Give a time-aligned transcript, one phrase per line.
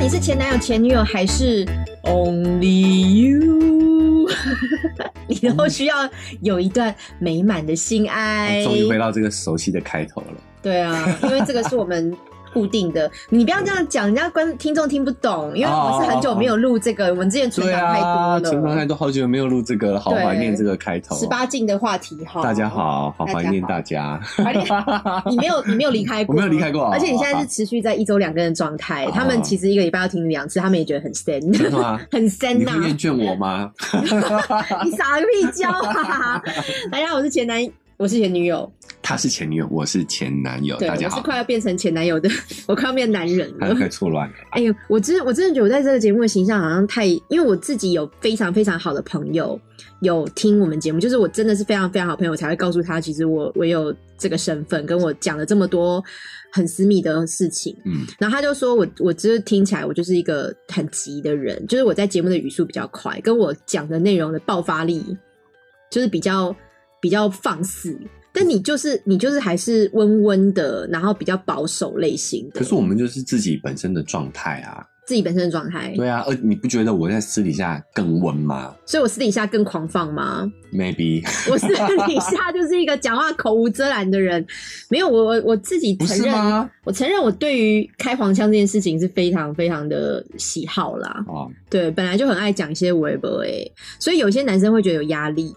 [0.00, 1.64] 你是前男友、前女友还是
[2.04, 4.30] Only You，
[5.28, 6.08] 你都需要
[6.40, 8.64] 有一段美满的性爱。
[8.64, 10.34] 终于回到这个熟悉的开头了。
[10.62, 12.16] 对啊，因为这个是我们。
[12.52, 21.16] 固定的，你不要这样讲，人家观听众听不懂，因为我是很久没有录这个，我们之前存档太多了，存档太多，好久没有录这个了，好怀念这个开头。
[21.16, 24.20] 十八禁的话题哈，大家好好怀念大家。
[25.30, 29.06] 你没有你没有离开过，我没有离开过，而且你现在是持续在一周两更的状态。
[29.12, 31.40] 他们其实一个礼拜要听两次，他们也觉得很深，
[32.10, 32.72] 很深呐。
[32.78, 33.70] 你厌倦我吗？
[34.84, 36.42] 你撒个屁娇啊！
[36.90, 37.60] 大家好，我是前男。
[38.00, 40.74] 我是前女友，他是前女友，我是前男友。
[40.78, 42.30] 大家好，我是快要变成前男友的，
[42.66, 44.34] 我快要变男人了，快错乱了。
[44.52, 49.60] 哎呦，我真我真的觉得我在这个节目的形象好像太，因为我自己有非常非常好的朋友
[50.00, 56.02] 有听我们节目，就是我真的是非常非常好朋友，才会告诉他，其实我我有这个身份，跟我讲了这么多
[56.50, 57.76] 很私密的事情。
[57.84, 65.04] 嗯，然后他就说我我就是听起来我就是一个很急的人，就是我在节目的语速比较快，跟我讲的内容的爆发力
[65.90, 66.56] 就是比较。
[67.00, 67.98] 比较放肆，
[68.32, 72.60] 但你就是你就是还是温温的，然后比较保守类型的。
[72.60, 75.92] 可是我们就是自己本身的状态啊，自己本身的状态。
[75.96, 78.74] 对啊，而你不觉得我在私底下更温吗？
[78.86, 81.66] 所以我私底下更狂放吗？Maybe， 我私
[82.06, 84.46] 底下就是一个讲话口无遮拦的人。
[84.88, 91.24] 没有，我我我自己承认，我承认我对于开黄腔这件事情是非常非常的喜好啦。
[91.26, 93.50] 哦，对，本来就很爱讲一些微博哎，
[93.98, 95.52] 所以有些男生会觉得有压力。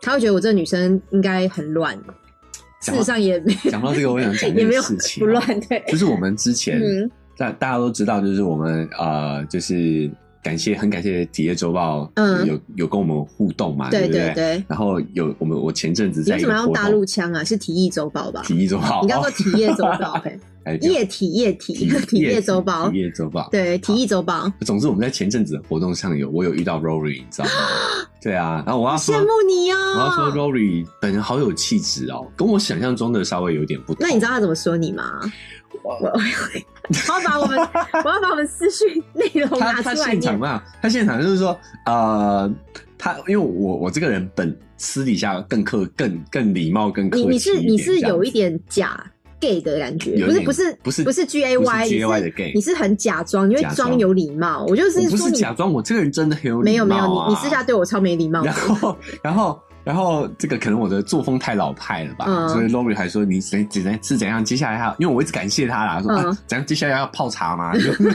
[0.00, 1.94] 他会觉得我这个女生应该很乱，
[2.80, 6.80] 事实上也没讲到这个，我想讲 一件事情，不乱对，就是我们之前
[7.36, 10.10] 大大家都知道，就是我们呃，就是
[10.42, 17.42] 感谢很感谢《体业周报》，嗯，有有跟我们互动嘛，对对对，然后有我们我前阵子在为什么用大陆腔啊？
[17.44, 18.42] 是《体育周报》吧？
[18.46, 20.22] 《体育周报》， 你刚说《体业周报》。
[20.76, 21.74] 液体 液体
[22.06, 24.50] 体液周报，体液周报，对，体液周报。
[24.60, 27.50] 总之，我们在前阵子的活动上有，我有遇到 Rory，你知道吗？
[28.20, 33.96] 对啊，然后我要羡慕你哦，我要说 Rory 本人好有气质哦，跟我想象中的稍微有点不同。
[34.00, 35.20] 那你知道他怎么说你吗？
[35.84, 36.20] 我我
[37.08, 39.94] 要把我们我要把我们私讯内容拿出来。
[39.94, 42.52] 他现场嘛，他现场就是说，呃，
[42.98, 49.00] 他因为我我这个人本私底下更客更更礼貌更客气你你是你是有一点假。
[49.40, 54.64] Gay 的感觉，不是不是不是不是 G A Y G A Y 的 gay，你是很假装，你会装有礼貌。
[54.68, 58.42] 我就是不是假装，我这个人真的很有礼貌没有没有你你私下对我超没礼貌。
[58.42, 64.44] 然后然后然后这个可能我的作风太老派了吧，所以 Lori 还说你怎怎是怎样？
[64.44, 66.14] 接下来要因为我一直感谢他啦，说
[66.46, 66.66] 怎样？
[66.66, 67.72] 接下来要泡茶吗？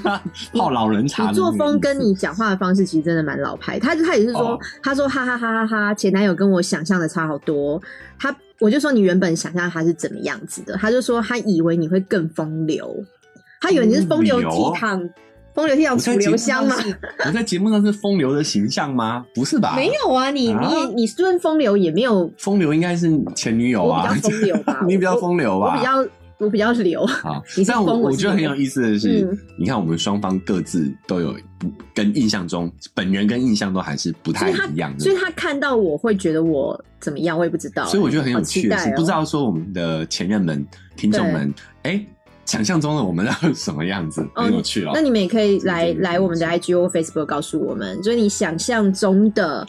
[0.53, 1.29] 泡老人茶。
[1.29, 3.79] 你作风跟你讲话的方式其实真的蛮老派。
[3.79, 7.81] 他他也是说，他说哈哈哈哈哈，前男友跟我想象的差好多。
[8.19, 8.35] 他。
[8.63, 12.95] 我就说你原本想象他是怎么样子的，他就说他以为你会更风流，
[13.59, 15.09] 他以为你是风流倜傥、
[15.53, 16.77] 风流倜傥、楚留香吗？
[17.25, 19.25] 我在节目上是风流的形象吗？
[19.35, 19.75] 不是吧？
[19.75, 24.79] 没有啊，你你也你虽然风流也没有风流，应该是前女友啊，比较风流吧？
[24.87, 25.73] 你比较风流吧？
[25.73, 26.09] 我比较。
[26.39, 37.85] 我比较流，好，但我我觉得很有意思的是，你看我们双方各自都有不跟印象中本人跟印象都还是不太一样的，所以他看到我会觉得我怎么样，我也不知道。
[37.85, 40.65] 所以我觉得很有趣的是，不知道说我们的前任们、
[40.97, 42.03] 听众们，哎，
[42.45, 44.91] 想象中的我们是 什么样子，很有趣哦。
[44.93, 49.65] 那你们也可以来来我们的 IG 或 Facebook 告诉我们，就是你想象中的，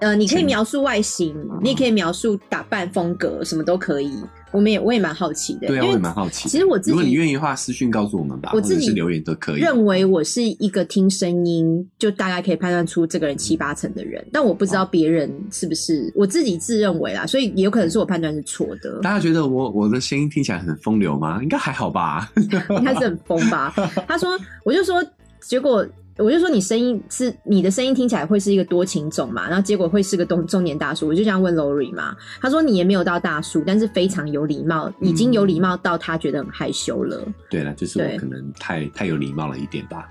[0.00, 4.12] 呃，你可以描述外形，你也可以描述打扮风格，什么都可以。
[4.50, 6.48] 我们也我也蛮好奇的，对啊，我也蛮好奇。
[6.48, 9.60] 其实我自己，如果你愿意的话，私讯告诉我们吧，我自己留言都可以。
[9.60, 16.12] 认为我是一个听声音就大概可以判断出这个人七八成的人，但我不知道别人是不是。
[16.14, 19.00] 我自己自认为啦，所以也有可能是我判断是错的。
[19.00, 21.40] 大家觉得我我的声音听起来很风流吗？
[21.42, 23.72] 应该还好吧， 应该是很疯吧。
[24.06, 25.04] 他说，我就说，
[25.40, 25.86] 结果。
[26.18, 37.24] 我就说你声音是你的声音听起来会是一个多情种嘛，然后结果会是个中中年大叔，我就这样问 Lori 嘛，他说你也没有到大叔，但是非常有礼貌，已经有礼貌到他觉得很害羞了。
[37.48, 40.08] 对了，就是我可能太太有礼貌了一点吧。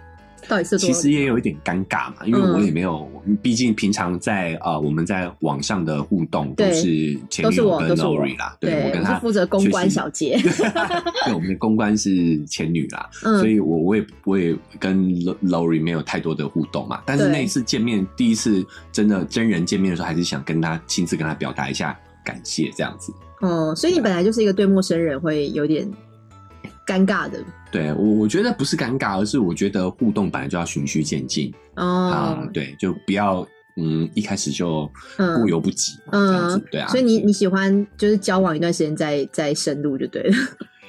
[0.48, 3.10] 到底是其实也有一点尴尬嘛，因为我也没有，
[3.42, 10.40] 毕竟平常在呃我们在网上的互动都是前女友跟 Lori 啦，对我跟他负责公关小姐，
[11.26, 13.10] 对，我们的公关是前女啦，
[13.40, 14.98] 所以我我也我也跟
[15.44, 23.14] Lori 没有太多的互动嘛，但是那一次见面，第一次真的真人见面的时候，还是想跟他亲自跟他表达一下感谢这样子。
[23.42, 25.88] 哦，所以你本来就是一个对陌生人会有点。
[26.88, 31.54] 尴尬的，对我我觉得不是尴尬，而是我觉得互动本来就要循序渐进。
[31.76, 33.46] 哦，啊，对，就不要
[33.76, 36.88] 嗯一开始就过犹不及，嗯，这样子，对啊。
[36.88, 40.36] 所以你你喜欢就是交往一段时间再再深入就对了。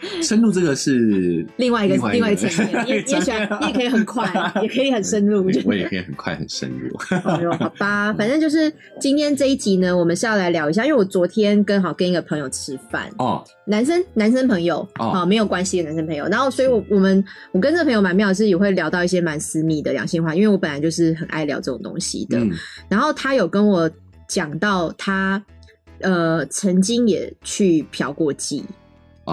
[0.22, 4.30] 深入这个是另外一个另外一个层面，你也喜欢， 你也可以很快，
[4.62, 6.96] 也可以很深入，我也可以很快很深入。
[6.98, 13.08] 好吧，反正就是今天这一集呢，我们是要来聊一下，因为我昨天刚好跟一个朋友吃饭。
[13.18, 22.38] 哦，男生男生朋友哦，没有关系的男生朋友，然后所以我我们我跟这个朋友蛮妙的是也会聊到一些蛮私密的两性话，因为我本来就是很爱聊这种东西的，
[22.88, 23.90] 然后他有跟我
[24.28, 25.42] 讲到他
[26.00, 28.62] 呃曾经也去嫖过妓。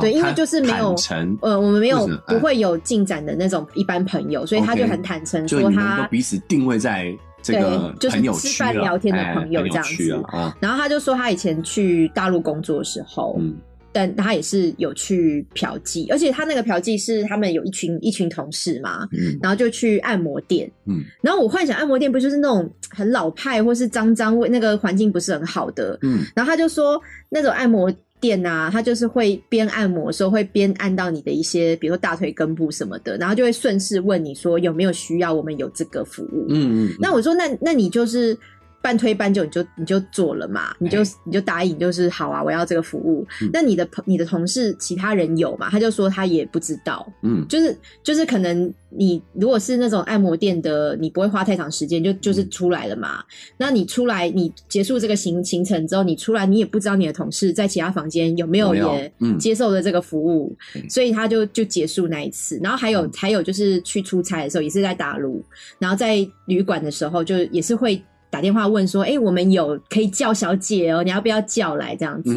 [0.02, 0.96] 对，因为就是没有
[1.42, 10.24] 呃，我们没有不会有进展的那种一般朋友，所以他就很坦诚说他彼此定位在这个就是吃饭聊天的朋友这样子。
[10.60, 13.56] 然后他就说他以前去大陆工作的时候，嗯，
[13.92, 27.00] 但他也是有去嫖妓，而且他那个嫖妓是他们有一群一群同事嘛，嗯，然后就去按摩店，嗯，然后我幻想按摩店不就是那种很老派或是脏脏味，那个环境不是很好的，嗯，然后他就说
[27.30, 27.94] 那种按摩。
[28.20, 36.46] 店啊，他就是会边按摩的时候会边按到你的一些，比如说大腿根部什么的，然后就会顺势问你说有没有需要，我们有这个服务。
[36.50, 36.96] 嗯嗯。
[37.00, 38.38] 那我说，那那你就是。
[38.86, 43.26] 半推半就，你就你就做了嘛，你就你就答应，就是好啊，我要这个服务。
[43.52, 45.72] 那你的朋你的同事其他人有嘛？
[45.72, 53.24] 他就说他也不知道，嗯，就是就是可能你如果是那种按摩店的，你不会花太长时间就就是出来了嘛。
[53.58, 60.56] 那你出来，你结束这个行行程之后，你出来，你也不知道你的同事在其他房间有没有也接受了这个服务，
[60.88, 62.60] 所以他就就结束那一次。
[62.62, 65.44] 然后还有还有就是去出差的时候，也是在大陆，
[65.80, 68.00] 然后在旅馆的时候，就也是会。
[68.36, 72.30] 打电话问说：“哎，我们有可以叫小姐哦，你要不要叫来这样子？”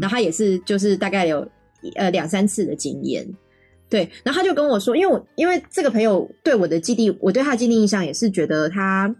[0.00, 1.46] 然后他也是，就是大概有
[1.96, 3.28] 呃两三次的经验。
[3.90, 9.14] 对，然后他就跟我说：“因为我因为这个朋友对我的基地，我对他的基地印象也是觉得他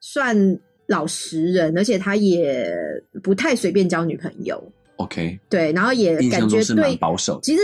[0.00, 0.56] 算
[0.86, 2.72] 老实人，而且他也
[3.20, 4.62] 不太随便交女朋友。”
[5.02, 7.40] OK，对，然后也感觉对保守。
[7.42, 7.62] 其实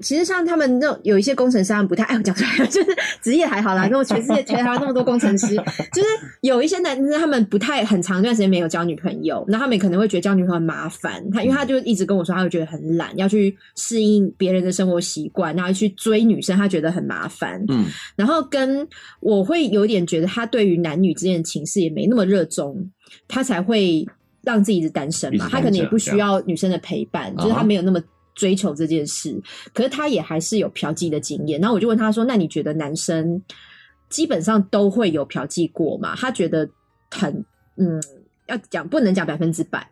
[0.00, 3.86] 其实像他们那有一些工程师，他们不太爱讲出来， 就是职业还好啦。
[3.92, 5.54] 那我全世界全台湾那么多工程师，
[5.92, 6.08] 就是
[6.40, 11.22] 有一些男生，他们不太很长一段时间没有交女朋友，那他们可能会觉得交女朋友很麻烦。
[11.30, 17.62] 他因为他就一直跟我说，他会觉得很懒，要去适应别人的生活习惯，然后去追女生，他觉得很麻烦。
[17.68, 17.86] 嗯，
[18.16, 18.86] 然后跟
[19.20, 22.90] 我会有点觉得，他对于男女之间的情事也没那么热衷，
[23.26, 24.06] 他才会。
[24.48, 28.02] 让自己是单身嘛，他可能也不需要女生的陪伴，就是他没有那么
[28.34, 29.38] 追求这件事。
[29.74, 31.60] 可是他也还是有嫖妓的经验。
[31.60, 33.42] 然后我就问他说：“那你觉得男生
[34.08, 36.66] 基本上都会有嫖妓过吗？”他觉得
[37.10, 37.44] 很
[37.76, 38.02] 嗯，
[38.46, 39.86] 要讲不能讲百分之百，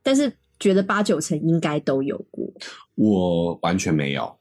[0.00, 2.46] 但是觉得八九成应该都有过。
[2.94, 4.32] 我完全没有。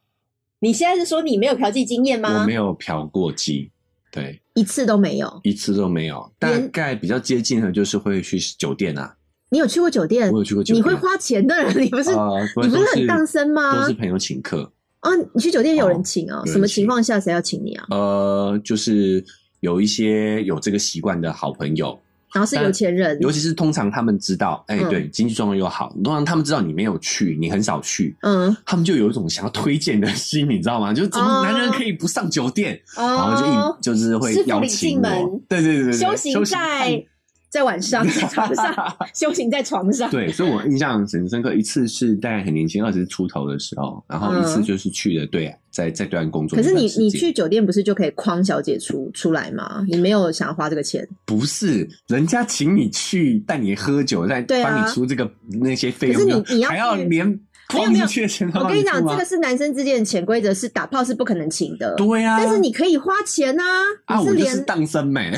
[0.60, 2.42] 你现在是说你没有嫖妓经验吗？
[2.42, 3.72] 我没有嫖过妓，
[4.12, 6.32] 对，一次都没有，一次都没有。
[6.38, 9.17] 大概比较接近的，就是会去酒店啊。
[9.50, 10.32] 你有去过酒店？
[10.32, 10.78] 我有去过酒店。
[10.78, 13.82] 你会花钱的人， 你不是你不是很当生吗？
[13.82, 15.12] 都是朋友请客啊！
[15.34, 16.42] 你去酒店有人请啊？
[16.46, 17.86] 什么情况下谁要请你啊？
[17.92, 19.24] 呃，就是
[19.62, 21.98] 有一些有这个习惯的好朋友，
[22.34, 30.94] 然后是有钱人，尤其是通常他们知道，哎，对，经济状况又好，通常他们知道你没有去，你很少去，嗯， 他们就有一种想要推荐的心，你知道吗？
[30.94, 37.06] 就是怎么男人可以不上酒店，然后就一就是会邀请我，对对对对，修行在。
[37.50, 40.10] 在晚上在床上修行，在床上。
[40.10, 41.54] 对，所以我印象很深刻。
[41.54, 46.58] 一次是大概很年轻，二十出头的时候，然后一次就是去了对，在在对岸工作。
[46.58, 49.86] 可是你你去酒店不是就可以框小姐出出来吗？
[49.88, 51.08] 你没有想要花这个钱？
[51.26, 55.30] 不是，人家请你去带你喝酒，再帮你出这个
[55.62, 57.40] 那些费用，你你要还要连。
[57.74, 58.06] 没有没有，
[58.62, 61.94] 我跟你讲，这个是男生之间的潜规则，是打炮是不可能请的。
[61.96, 63.64] 对呀，但是你可以花钱呐。
[64.06, 65.32] 啊，我就是当生美，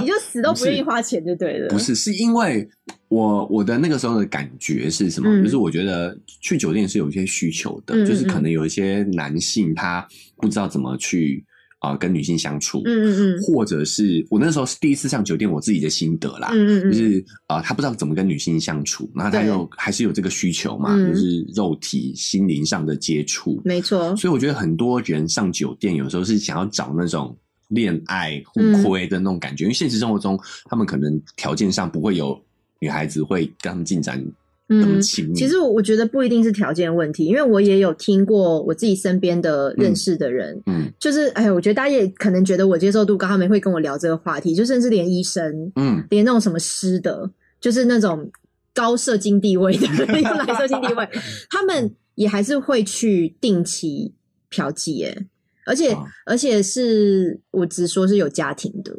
[0.00, 1.68] 你就死都不愿意花钱就对了。
[1.68, 2.68] 不是，是因为
[3.08, 5.42] 我我的那个时候的感觉是什么？
[5.42, 11.44] 就是我觉得去酒店是有一些需求的，就是可能有一些男性他不知道怎么去。
[11.86, 24.14] 啊，跟女性相处，嗯嗯嗯，或者是我那时候是第一次上酒店，我自己的心得啦，嗯嗯就是啊，他不知道怎么跟女性相处，那他又还是有这个需求嘛，就是肉体、心灵上的接触，没错。
[24.16, 27.36] 所以我觉得很多人上酒店，有时候是想要找那种
[27.68, 32.40] 恋爱互亏的那种感觉，因为现实生活中他们可能条件上不会有
[32.80, 34.22] 女孩子会跟他们进展。
[34.68, 47.30] 嗯，其实我觉得不一定是条件问题，因为我也有听过我自己身边的认识的人，嗯，就是哎，我觉得大家也可能觉得我接受度高，他们会跟我聊这个话题，就甚至连医生，嗯，连那种什么师的，
[47.60, 48.28] 就是那种
[48.74, 51.08] 高社经地位的，用来社经地位，
[51.48, 54.14] 他们也还是会去定期
[54.50, 55.26] 嫖妓，耶，
[55.64, 58.92] 而且而且是我只说是有家庭的。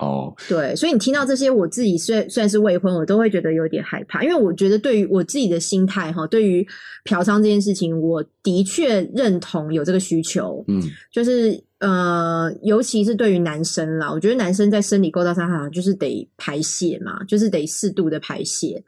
[0.00, 6.66] 哦，对，所以你听到这些，我自己虽虽然是未婚，我都会觉得有点害怕，因为我觉得对于我自己的心态哈，对于
[7.04, 18.82] 嫖娼这件事情，我的确认同有这个需求，嗯，就是呃，尤其是对于男生啦，我觉得男生在生理构造上好像就是得排泄嘛，就是得适度的排泄。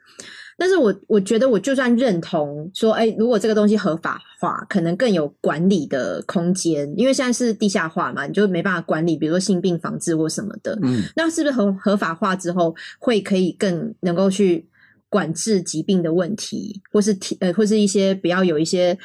[0.57, 10.77] 但是我我觉得，我就算认同说，哎，如果这个东西合法化，可能更有管理的空间，因为现在是地下化嘛，你就没办法管理，比如说性病防治或什么的。
[10.83, 14.67] 嗯，那是不是合合法化之后，会可以更能够去
[15.09, 18.97] 管制疾病的问题，或是提呃，或是一些不要有一些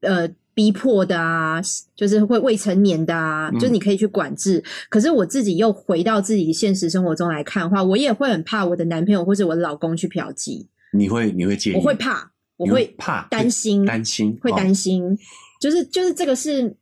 [0.00, 1.58] 呃逼迫的啊，
[1.96, 4.62] 就是会未成年的啊，就是你可以去管制。
[4.90, 10.66] 可是我自己又回到自己现实生活中来看的话，我也会很怕我的男朋友或者我的老公去嫖妓。
[10.92, 11.74] 你会你会介意？
[11.76, 15.16] 我会怕，我会怕担心担心会担心，
[15.60, 16.76] 就是就是这个是，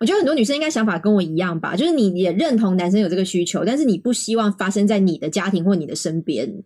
[0.00, 6.62] 我觉得很多女生应该想法跟我一样吧，就是你也认同男生有这个需求，但是你不希望发生在你的家庭或你的身边。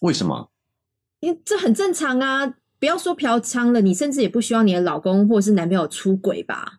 [0.00, 0.50] 为什么？
[1.20, 2.54] 因为这很正常啊！
[2.78, 6.78] 不要说嫖娼了，你甚至也不希望你的老公或者是男朋友出轨吧？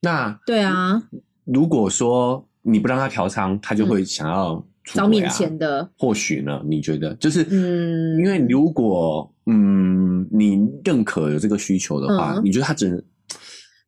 [0.00, 1.04] 那对啊，
[1.44, 4.66] 如果说你不让他嫖娼，他就会想要。
[4.94, 6.60] 找面前的，或许呢？
[6.64, 13.02] 你觉得就是，嗯，因为如果嗯你认可有这个需求的话，你觉得他只能？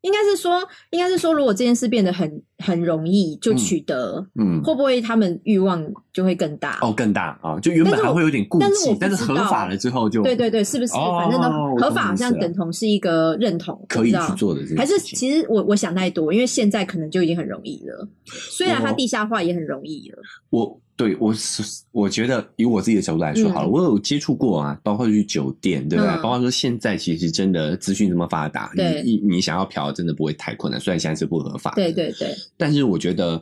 [0.02, 6.78] 应该是说，应该是说，如果这件事变得很很容易就取得，嗯，会不会他们欲望就会更大？
[6.80, 7.58] 哦，更大啊！
[7.58, 10.92] 就原本还会有点顾忌，但是合法了之后就对对对，是不是？
[10.92, 14.60] 反正都合法，好像等同是一个认同，可以去做的。
[14.76, 20.18] 还是其实我我想太多，因为现在可能就已经很容易了，虽然它地下化也很容易了。
[20.50, 20.80] 我。
[20.98, 21.62] 对，我是
[21.92, 26.12] 我觉得以我自己的角度来说好了，我有接触过啊，包括去酒店，对不对？
[26.16, 30.80] 包括说现在其实真的资讯这么发达，你你你想要嫖，真的不会太困难。
[30.80, 32.34] 虽然现在是不合法，对对对。
[32.56, 33.40] 但是我觉得，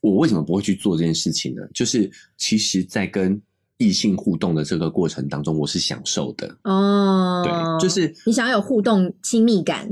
[0.00, 1.62] 我为什么不会去做这件事情呢？
[1.72, 3.40] 就是其实，在跟
[3.78, 7.44] 异性互动的这个过程当中，我是享受的哦。
[7.44, 9.88] 对，就是你想要有互动亲密感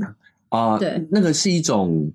[0.49, 2.11] 啊，对，那个是一种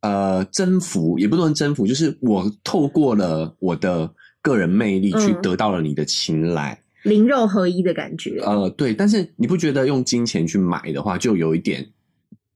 [0.00, 4.08] 呃征服，也不能征服，就是我透过了我的。
[4.42, 8.40] 个人魅力去得到了你的青睐，灵肉合一的感觉。
[8.40, 11.86] 呃，对，但是你不觉得用金钱去买的话，就有一点，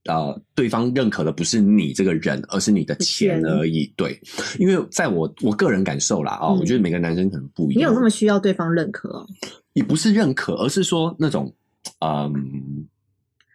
[0.05, 3.93] 呃，对方认可的不是你这个人，而是你的钱而已。
[3.97, 4.19] 对，
[4.59, 7.79] 因为在我我个人感受啦，哦，我觉得每个男生可能不一样。
[7.79, 9.27] 你有那么需要对方认可？
[9.73, 11.53] 也不是认可，而是说那种，
[12.01, 12.87] 嗯，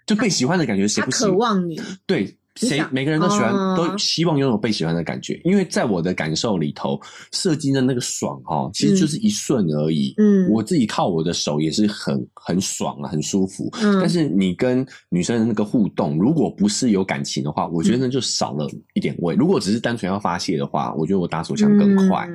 [0.06, 1.80] 就被喜欢的感觉，谁不渴望你？
[2.06, 2.38] 对。
[2.58, 5.40] 谁每个人都喜欢，都希望拥有被喜欢的感觉。
[5.44, 7.00] 因为在我的感受里头，
[7.32, 10.14] 射精的那个爽哈，其实就是一瞬而已。
[10.18, 13.70] 嗯，我自己靠我的手也是很很爽啊，很舒服。
[13.82, 19.36] 嗯，但是你跟女生的那个互动，如果不是有感情的话，我觉得就少了一点味。
[19.36, 22.28] 如果只是单纯要发泄的话，我觉得我打手枪更快。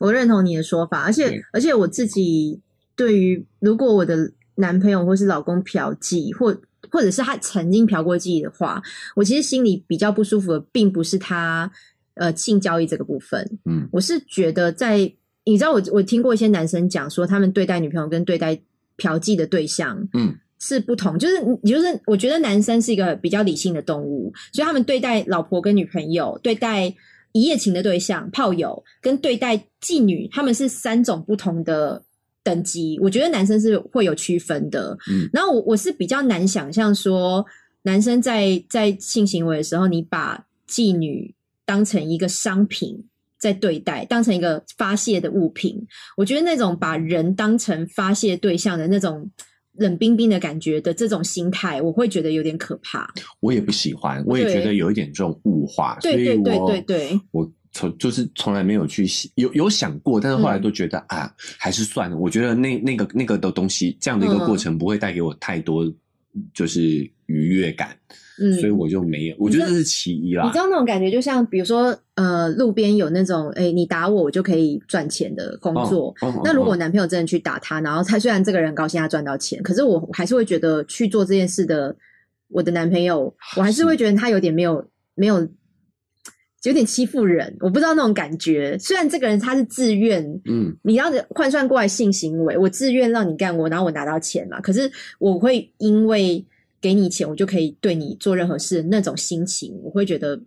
[0.00, 2.60] 我认同你的说法，而且而且我自己
[2.96, 6.56] 对于如果我的男朋友或是老公嫖妓或。
[6.92, 8.82] 或者是他曾经嫖过妓的话，
[9.16, 11.68] 我其实心里比较不舒服的，并不是他
[12.14, 14.98] 呃性交易这个部分，嗯，我是觉得在
[15.44, 18.60] 你知道我我听过一些男生讲说，他们对待女朋友跟对待
[18.98, 26.94] 嫖妓的对象，嗯，是不同，就是就是我觉得男生是一个比较理性的动物，所以他们对待老婆跟女朋友，对待
[27.32, 32.02] 一夜情的对象炮友，跟对待妓女，他们是三种不同的。
[32.44, 34.96] 等级，我觉得男生是会有区分的。
[35.10, 37.44] 嗯，然后我我是比较难想象说，
[37.82, 41.34] 男生在在性行为的时候，你把妓女
[41.64, 43.04] 当成一个商品
[43.38, 45.86] 在对待，当成一个发泄的物品。
[46.16, 49.30] 我觉得那种把人当成发泄对象的那种
[49.74, 53.08] 冷冰冰的感觉的这种心态，我会觉得有点可怕。
[53.40, 55.96] 我也不喜欢，我也觉得有一点这种物化。
[56.00, 57.50] 对对对对对，我。
[57.72, 62.16] 从就是从来没有去有有想过，但是后来都觉得啊，还是算了。
[62.16, 65.90] 我觉得那那个那个的东西，这样的一个过程不会带给我太多
[66.52, 67.96] 就是愉悦感，
[68.42, 69.36] 嗯，所以我就没有。
[69.38, 70.44] 我觉得这是其一啦。
[70.44, 76.14] 你知道那种感觉，就像比如说呃，路边有那种哎，你打我，我就可以赚钱的工作。
[76.44, 81.96] 那如果男朋友真的去打他，然后他虽然这个人高兴，他赚到钱，可是我还是会觉得去做这件事的
[82.48, 85.48] 我的男朋友，我还是会觉得他有点没有没有。
[86.64, 88.76] 有点欺负人，我不知道那种感觉。
[88.78, 94.60] 虽然这个人他是自愿，嗯，你要换算过来性行为，我自愿让你干我，然后我拿到钱嘛。
[94.60, 96.44] 可是我会因为
[96.80, 100.40] 给你钱，我就可以对你做任何事，那种心情，我会觉得。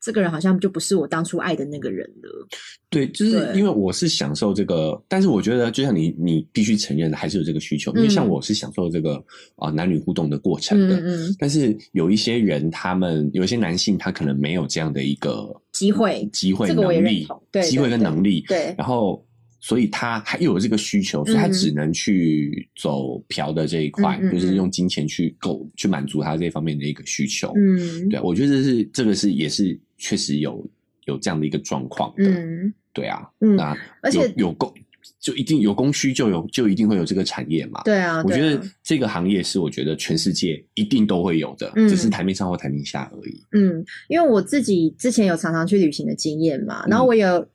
[0.00, 2.48] 这个人好像就不是我当初爱的那个人了。
[2.88, 7.94] 对，就是因为我是享受这个，但是我觉得就像你，你必须承认的还是有这个需求。
[7.94, 9.22] 因为像我是享受这个
[9.56, 11.36] 啊男女互动的过程的，嗯嗯。
[11.38, 19.24] 但是有一些人，他们有一些男性，他可能没有这样的一个机会，机会，这个我也认同，对，机会跟能力，对，然后。
[19.62, 27.52] 所以他还又有这个需求，所以他只能去走嫖的这一块，就是用金钱去购去满足他这方面的一个需求。
[27.54, 30.66] 嗯，对，我觉得是这个是也是确实有
[31.04, 32.24] 有这样的一个状况的。
[32.24, 34.74] 嗯，对啊，那而且有供
[35.20, 37.80] 就一定有供需，就有就一定会有这个产业嘛。
[37.84, 43.44] 对啊，我觉得这个行业是我觉得全世界一定都会有的，只是台面上或台面下而已。
[43.52, 47.46] 嗯，因为我自己之前有常常去旅行的经验嘛，然后我有。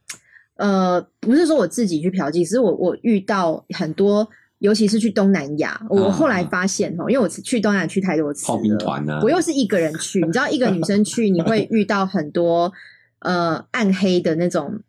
[0.58, 4.26] 呃，不是说我自己去嫖妓，只是我我遇到很多，
[4.66, 12.74] 尤其是去东南亚，我后来发现哦，因为我去东南亚去太多次，炮兵团啊，我又是一个人去，你知道， 一个女生去，你会遇到很多
[13.20, 14.80] 呃暗黑的那种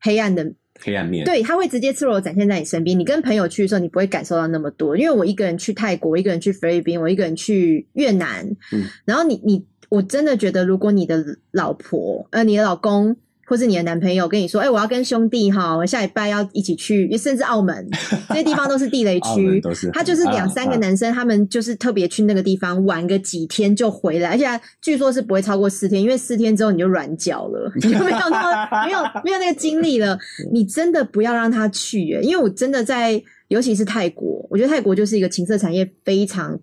[0.00, 2.98] 黑暗的黑暗面，对，他会直接赤裸展现在你身边。
[2.98, 13.16] 你跟朋友去的时候，你不会感受到那么多，因为我一个人去泰国，一个人去菲律宾，我一个人去越南，嗯，然后你你我真的觉得，如果你的老婆呃，你的老公。
[13.46, 17.88] 或是你的男朋友跟你说：“哎，我要跟兄弟哈，我下礼拜要一起去，甚至澳门
[18.30, 19.60] 这些地方都是地雷区。
[19.92, 24.44] 他就是两三个男生，他们就是特别去那个地方玩个几天就回来，而且
[24.80, 30.18] 据说是不会超过四天，因为四天之后你就软脚了，你就没有那么没有没有那个精力了。
[30.52, 36.58] 你真的不要让他去，因为我真的在，尤其是泰国，我觉得泰国就是一个情色产业非常。”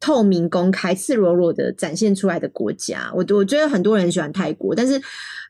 [0.00, 4.98] 透明、公开、赤裸裸的展现出来的国家，我我觉得很多人喜欢泰国，但是，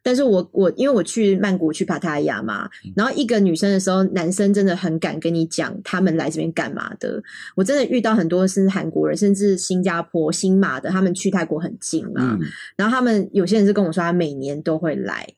[0.03, 7.23] 但是我我因为我去曼谷、去帕塔亚嘛，然后一个女生的时候，男生真的很敢跟你讲他们来这边干嘛的。
[7.55, 12.37] 我真的遇到很多是韩国人，甚至新加坡、新马的，他们去泰国很近嘛，
[12.75, 15.33] 然后他们有些人是跟我说，他每年都会来，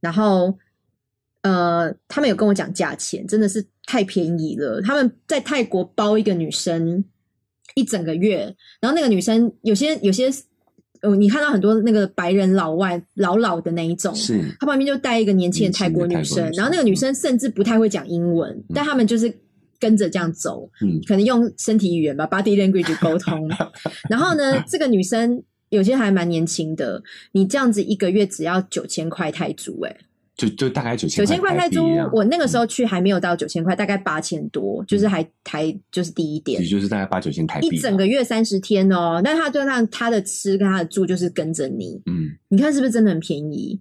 [0.00, 0.56] 然后，
[1.42, 4.80] 呃，他们有跟我讲价钱，真的是太便宜了。
[4.80, 7.04] 他们在泰国包一个女生。
[7.74, 10.30] 一整个月，然后那个女生有些有些，
[11.02, 19.32] 哦，你看到很多那个白人老外老老的那一种，是，他旁边就带一个年轻的泰国女生，然后那个女生甚至不太会讲英文，但他们就是
[19.78, 23.50] 跟着这样走，嗯，可能用身体语言吧，body language 沟通。
[24.08, 27.02] 然后呢，这个女生有些还蛮年轻的，
[27.32, 29.96] 你这样子一个月只要九千块泰铢，哎。
[30.36, 37.68] 就就大概九千九千块泰铢，我那个时候去还没有到九千块，大概八千多，就是还还就是低一点，也就是大概八九千台币。
[37.68, 43.80] 一整个月三十天哦，那他就让他的吃跟他的住就是跟着你，嗯，你看是不是真的很便宜？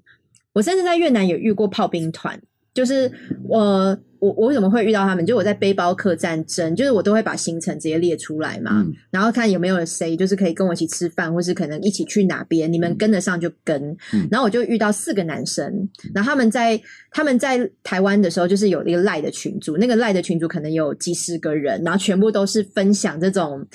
[0.54, 2.40] 我甚至在越南有遇过炮兵团。
[2.74, 3.12] 就是
[3.44, 5.26] 我我我为什么会遇到他们？
[5.26, 13.96] 就我在背包客栈争，就是我都会把行程直接列出来嘛，然后看有没有谁就是可以跟我一起吃饭，或是可能一起去哪边，你们跟得上就跟。
[14.32, 16.82] 然后我就遇到四个男生，然后他们在
[17.12, 23.68] 他们在台湾的时候，就是有一个赖的群组，那个赖的群组可能有几十个人，然后全部都是分享这种。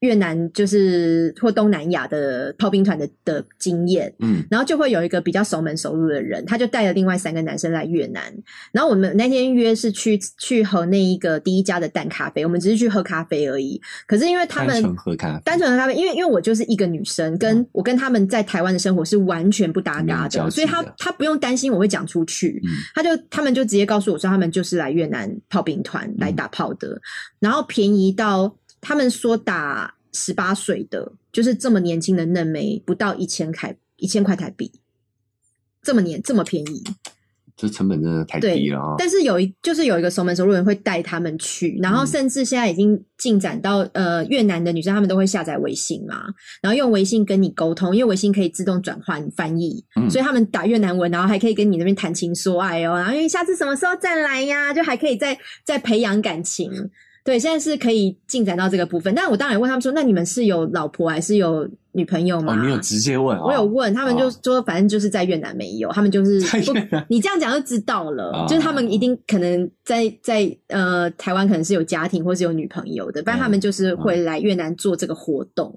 [0.00, 8.22] 越南就是或东南亚的炮兵团的的经验，嗯，然后就会有一个比较熟门熟路的人，他就带了另外三个男生来越南。
[8.70, 13.80] 然后我们那天约是去去喝那一个第一家的淡咖啡，我们只是去喝咖啡而已。
[14.06, 22.62] 可是因为他们单纯喝咖啡，单纯喝咖啡，因为因为我就是一个女生，跟我跟他们在台湾的生活是完全不搭嘎的，所以他他不用担心我会讲出去，
[22.94, 27.00] 他就他们就直接告诉我说，他们就是来越南炮兵团来打炮的，
[27.40, 28.54] 然后便宜到。
[28.80, 34.72] 他们说打十八岁的，就是这么年轻的嫩妹，不到一千块，一千块台币，
[35.82, 36.82] 这么年这么便宜，
[37.56, 38.94] 这成本真的太低了啊！
[38.98, 46.24] 但是有一就是有一个熟门熟路人会带他们去，然后甚至现在已经进展到呃越南的女生，他们都会下载微信嘛，
[46.62, 56.90] 然后用微信跟你沟通，因为微信可以自动转换翻译，所以他们打越南文，然后还可以跟你那边谈情说爱哦，然后因为下次什么时候再来呀，就还可以再再培养感情。
[57.28, 66.72] 对，现在是可以进展到这个部分，但我当然问他们说：“那你们是有老婆还是有女朋友吗？”哦，你有直接问，我有问他们，就说反正就是在越南没有，他们就是不，
[67.06, 75.70] 你这样讲就知道了，就是他们一定可能在在呃台湾可能是有家庭或是有女朋友的，不然他们就是会来越南做这个活动。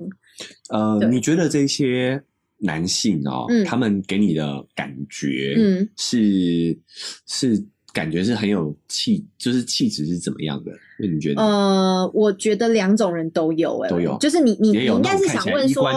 [0.70, 2.24] 呃，你觉得这些
[2.60, 6.80] 男性哦，他们给你的感觉，嗯，是
[7.28, 7.62] 是。
[7.94, 10.72] 感觉是很有气，就是气质是怎么样的？
[10.98, 11.42] 那你觉得？
[11.42, 14.18] 呃，我觉得两种人都有，哎，都有。
[14.20, 15.92] 就是你，你，你应该是想问说，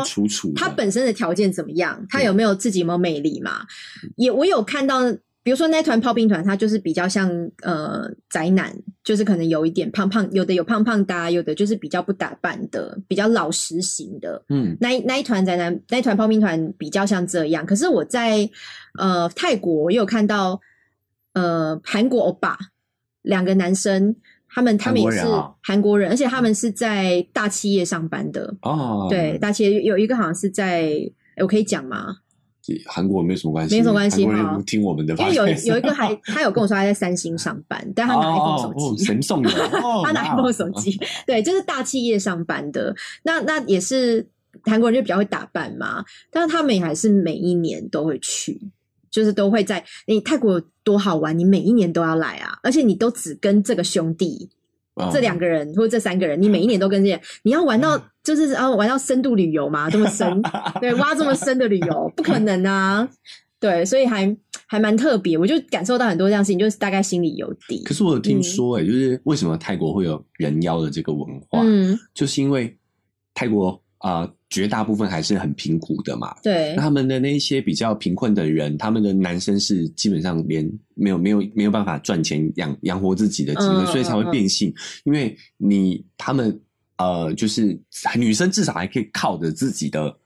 [0.57, 2.05] 他本身的条件怎么样？
[2.09, 3.61] 他有没有自己有没有魅力嘛？
[4.17, 5.03] 也，我有看到，
[5.45, 7.31] 比如说那团炮兵团，他就是比较像
[7.63, 14.43] 呃宅男，就是可能有一点胖胖，有的有胖胖的，有的就是比较不打扮的，比较老实型的。
[14.49, 17.65] 嗯，那那一团宅男，那一团炮兵团比较像这样。
[17.65, 18.51] 可是我在
[18.99, 20.61] 呃泰国我有看到。
[21.35, 22.59] 呃，韩国欧巴
[23.23, 24.17] 两个男生，
[24.49, 25.25] 他们他们也是
[25.63, 29.07] 韩国人，而且他们是在大企业上班的哦。
[29.11, 30.91] 对，大企业有一个好像是在，
[31.37, 32.17] 我可以讲吗？
[32.87, 34.59] 韩国没什么关系，没什么关系哈。
[34.67, 39.51] 听我们的，因为有有一个还他有跟我说他在三星上班，但他拿 iPhone 手机，神送的，
[40.03, 42.97] 他拿 iPhone 手机， 对，就是大企业上班的。
[43.23, 44.27] 那那也是
[44.63, 48.59] 韩国人就比较会打扮嘛，但是他们也还是每一年都会去，
[49.15, 54.51] 就是都会在你泰国多好玩，你每一年都要来啊，而且你都只跟这个兄弟。
[55.13, 60.41] 这两个人或者这三个人，你每一年都跟这些，你要玩到就是啊玩到深度旅游嘛，这么深，
[60.81, 63.09] 对，挖这么深的旅游不可能啊，
[63.59, 64.37] 对，所以还
[64.69, 67.83] 还蛮特别，我就感受到很多这样事情，就是大概心里有底。
[67.83, 72.79] 可是我有听说，哎，就是为什么泰国会有人妖的这个文化，嗯，就是因为
[73.35, 74.31] 泰国啊。
[74.55, 80.65] 绝大部分还是很贫苦的嘛，对，他们的那些比较贫困的人，他们的男生是基本上连
[80.95, 84.73] 没有没有没有办法赚钱养养活自己的机会，所以才会变性。
[85.03, 86.57] 因为你他们
[86.99, 87.77] 呃，就是
[88.17, 90.17] 女生至少还可以靠着自己的。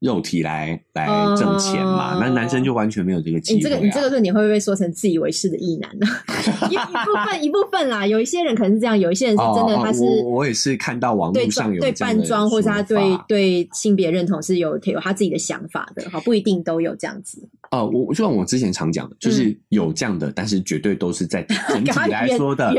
[0.00, 2.18] 肉体来来挣钱嘛？
[2.20, 3.56] 那男生就完全没有这个机会。
[3.56, 6.06] 你这个你这个论点会不会说成自以为是的意男呢？
[6.70, 10.02] 一一部分一部分啦，有一些人可能是这样，有一些人是真的他是。
[10.24, 17.46] 我我也是看到网络上有对扮装，或者他对对性别认同是有有他自己的想法的，好不一定都有这样子。
[17.70, 22.74] 呃，我就像我之前常讲的，就是有这样的，但是绝对都是在整 体来说的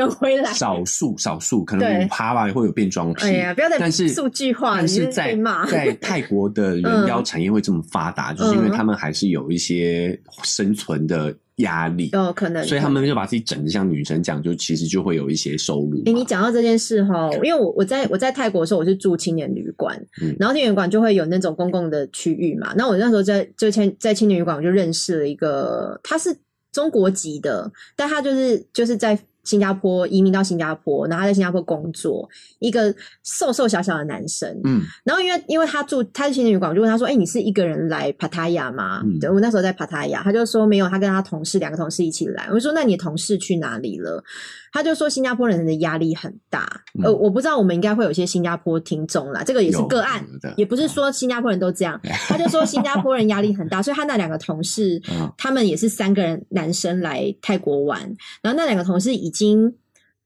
[0.53, 3.23] 少数少数，可能五趴吧会有变装癖。
[3.25, 5.37] 哎呀，不要再但是数据化，但是在
[5.69, 11.35] 在 泰国的人妖产业会这么发达，就是因为他们还是有一些生存的。
[11.61, 16.03] 压力哦，可能，所以他们就把自己整的像女生这样，就其实就会有一些收入。
[16.05, 19.99] 哎，你讲到这件事哈，因为我我在我在泰国的时候，我是住青年旅馆，
[20.37, 22.73] 然后青年旅馆就会有那种公共的区域嘛。
[22.75, 26.35] 那我那时候在就青在青年旅馆，我就认识了一个，他是
[26.71, 29.17] 中国籍的，但他就是就是在。
[29.51, 34.49] 新加坡移民到新加坡，然后他在新加坡工作，一个瘦瘦小小的男生。
[34.63, 42.47] 嗯，然后因为因为他住他是青年旅馆，我就问他说：“哎，你是一个人来帕塔亚吗？”对我那时候在帕塔亚，他就说没有，他跟他同事两个同事一起来。
[42.49, 44.23] 我就说：“那你的同事去哪里了？”
[44.71, 51.99] 他就说新加坡人的压力很大，呃，我不知道我们应该会有些新加坡听众啦，这个也是个案，也不是说新加坡人都这样。
[52.27, 55.01] 他就说新加坡人压力很大，所以他那两个同事，
[55.37, 58.01] 他们也是三个人男生来泰国玩，
[58.41, 59.75] 然后那两个同事已经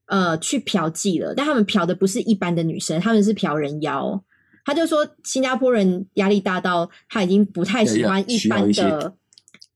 [0.07, 4.23] 呃去嫖妓了，但他们嫖的不是一般的女生，他们是嫖人妖。
[4.63, 9.15] 他就说新加坡人压力大到他已经不太喜欢一般的。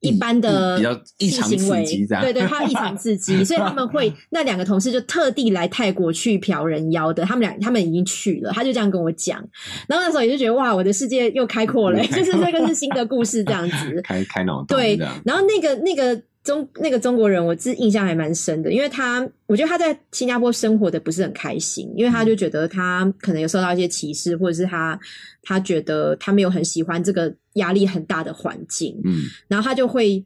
[0.01, 9.37] 一般的比较异常刺激，对对，他异常刺激，所以他们会 那两个同事就特地来泰国去嫖人妖的，他们俩他们已经去了，他就这样跟我讲，
[9.87, 16.21] 然后那时候也就觉得哇，我的世界又开阔了， 就是这个是新的故事这样子， 开开脑洞，对，然后那个那个。
[16.41, 24.97] 中那个中国人，我自印象还蛮深的，因为他我觉得他在新加坡生活的不是很开心，因为他就觉得他可能有受到一些歧视，或者是他
[25.43, 30.23] 他觉得他没有很喜欢这个压力很大的环境，嗯，然后他就会，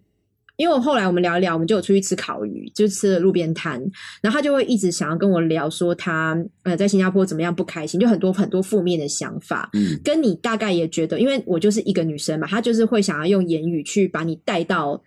[0.56, 3.82] 因为我后来我们聊一聊，我们就有出去吃烤鱼，就吃了路边摊，
[4.22, 15.02] 然后他就会一直想要跟我聊说他呃在新加坡怎么样不开心，就很多很多负面的想法，嗯，跟你大概也觉得，因为我就是一个女生嘛，他就是会想要用言语去把你带到。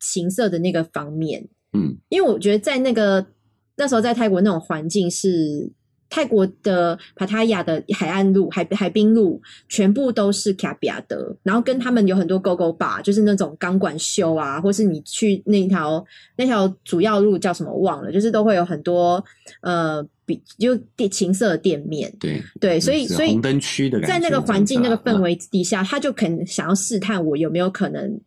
[0.00, 3.26] 情色的那个方面，嗯，因为我觉得在那个
[3.76, 5.70] 那时候在泰国那种环境是
[6.10, 16.02] 泰国的帕塔亚的海岸路海海滨路全部都是卡比亚的，然后跟他们有很多勾勾吧，就是那种钢管秀啊，或是你去那条
[16.36, 19.22] 那条主要路叫什么忘了，就是都会有很多
[19.60, 22.42] 呃比就店情色的店面，对。
[22.58, 28.18] 对，所以所以红灯区的在那个环境那个氛围底下，他就肯想要试探我有没有可能。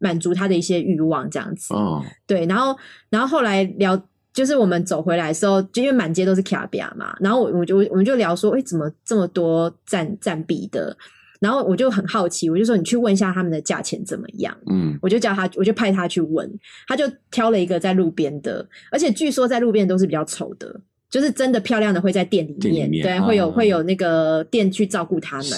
[0.00, 1.72] 满足他的一些欲望，这样子。
[1.72, 2.76] 哦，对，然后，
[3.08, 3.96] 然后后来聊，
[4.32, 10.96] 就是我们走回来的时候，就因为满街都是卡比亚嘛，然后我我就我们就聊说，哎，怎么这么多占占比的？
[11.38, 14.54] 然后我就很好奇，我就说你去问一下他们的价钱怎么样？
[14.66, 16.50] 嗯，我就叫他，我就派他去问，
[16.86, 20.80] 他就挑了一个在路边的，而且据说在路边都是比较丑的。
[21.10, 22.54] 就是真的漂亮的会在店里
[22.88, 25.50] 面，对，会有会有那个店去照顾他们。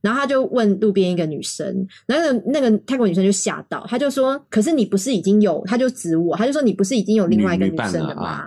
[0.00, 8.46] 然后他就问路边一个女生，那个那个泰国女生就吓到，他就说：“可是你不是已经有？”他就指我，他就说：“你不是已经有另外一个女生了吗？”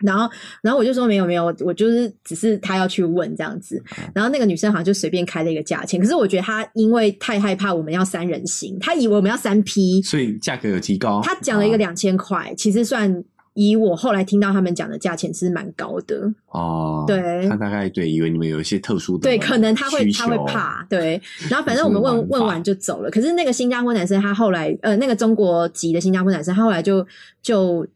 [0.00, 0.28] 然后
[0.62, 3.82] 然后我就说：“没有没有，我就是只是他要去问这样子。”
[4.14, 11.20] 然后那个女生好像就随便开了一个价钱，可是我觉得她因为太害怕我们要三人行，她以为我们要三批，所以价格有提高。
[11.22, 13.22] 她讲了一个两千块，其实算。
[13.54, 16.32] 以我后来听到他们讲的价钱是蛮高的。
[16.48, 23.10] 哦，对，他大概对以为你们有一些特殊的，对，可能他会他会怕，对，然后反正我们问问完就走了。
[23.10, 27.06] 可是那个新加坡男生他后来，呃，那个中国籍的新加坡男生他后来就
[27.42, 27.86] 就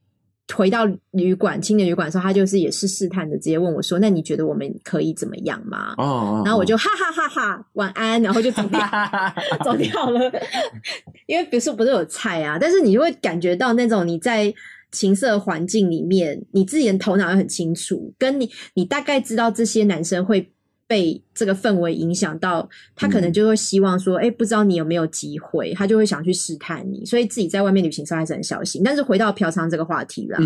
[0.55, 8.81] 回到旅馆，青年旅馆的时候，他就是也是试探的，直接问我说：“那你觉得我们可以怎么样吗？”哦，然后我就哈哈哈哈，晚安，然后就走掉，
[9.63, 10.21] 走掉了。
[11.27, 14.53] 因为比如说不是有菜啊，但是你就会感觉到那种你在
[14.91, 20.51] 情色环境里面，你自己的头脑也很清楚，跟你你大概知道这些男生会。
[20.91, 28.81] 被这个氛围影响到，他可能就会希望说，哎，不知道你有没有机会，他就会想去试探你，所以自己在外面旅行时候还是很小心。
[28.83, 30.39] 但是回到嫖娼这个话题啦，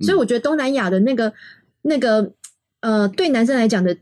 [0.00, 1.30] 所以我觉得东南亚的那个
[1.82, 2.32] 那个
[2.80, 3.94] 呃，对男生来讲的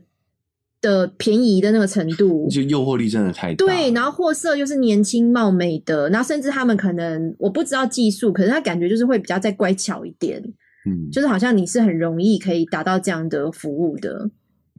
[0.81, 3.65] 的便宜的那个程度，就诱惑力真的太大。
[3.65, 10.41] 对，然后货色又是年轻貌美的，然后甚至他们可能我不知道技术，可是他感觉就是会比较再乖巧一点，
[10.85, 14.29] 嗯，就是好像你是很容易可以达到这样的服务的。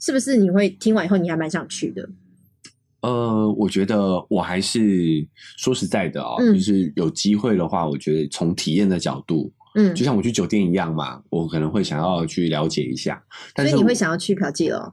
[0.00, 2.08] 是不是你会听完以后你还蛮想去的？
[3.02, 5.24] 呃，我觉得我还是
[5.56, 13.22] 说实在的啊，就是有机会的话，我觉得从体验的角度，嗯，就像我去酒店一样嘛，我可能会想要去了解一下。
[13.54, 14.92] 所以你会想要去嫖妓了？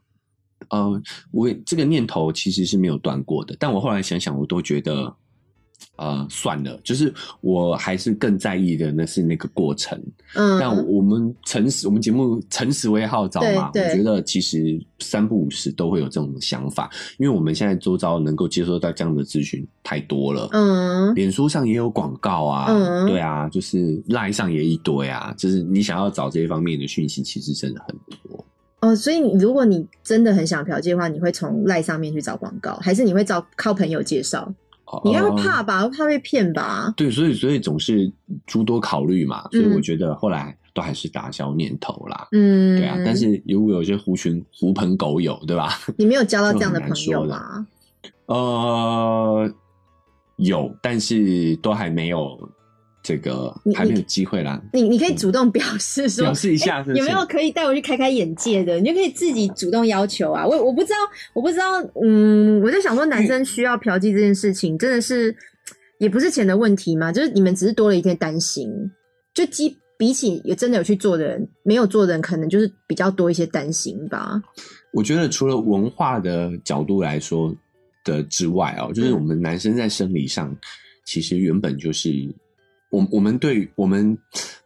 [0.69, 1.01] 呃，
[1.31, 5.15] 我这个念头其实是没有断过的，但我后来想想，我都觉得。
[5.95, 10.01] 呃，算了，就是我还是更在意的，那是那个过程。
[10.33, 20.47] 嗯，但我们诚实，我们节目诚实为号召嘛，我觉得其实三不五时都会有这种想法，因为我们现在周遭能够接收到这样的资讯太多了。
[20.53, 22.67] 嗯，脸书上也有广告啊，
[23.05, 28.45] 对啊，就是赖上也一堆啊，就是你想要找这一方面的讯息，其实真的很多。
[28.81, 34.53] 哦，所以如果你真的很想嫖妓的话，你会从赖上面去找广告，还是你会找靠朋友介绍？
[35.03, 35.87] 你该会怕吧？
[35.89, 36.93] 怕被骗吧？
[36.97, 38.11] 对，所以所以总是
[38.47, 42.27] 诸多考虑嘛，所以我觉得后来都还是打消念头啦。
[42.31, 42.97] 嗯，对啊。
[43.05, 45.77] 但是如果有些狐群狐朋狗友，对吧？
[45.97, 47.67] 你没有交到这样的朋友吗？
[48.25, 49.51] 呃，
[50.37, 52.49] 有，但是都还没有。
[53.09, 54.61] 这个还没有机会啦。
[54.71, 58.79] 你你可以主动表示说，表示一下，有没有可以带我去开开眼界的？
[58.79, 60.45] 你就可以自己主动要求啊。
[60.45, 60.97] 我我不知道，
[61.33, 65.35] 我不知道，嗯，我在想说，男生需要嫖妓这件事情，真的是
[65.97, 67.11] 也不是钱的问题嘛？
[67.11, 68.69] 就是你们只是多了一天担心，
[69.33, 74.39] 就比比起有真的有去做的人，没有做的人，可能就是比较多一些担心吧。
[74.93, 77.51] 我觉得除了文化的角度来说
[78.03, 80.55] 的之外哦，就是我们男生在生理上
[81.07, 82.31] 其实原本就是。
[82.89, 84.17] 我我们对我们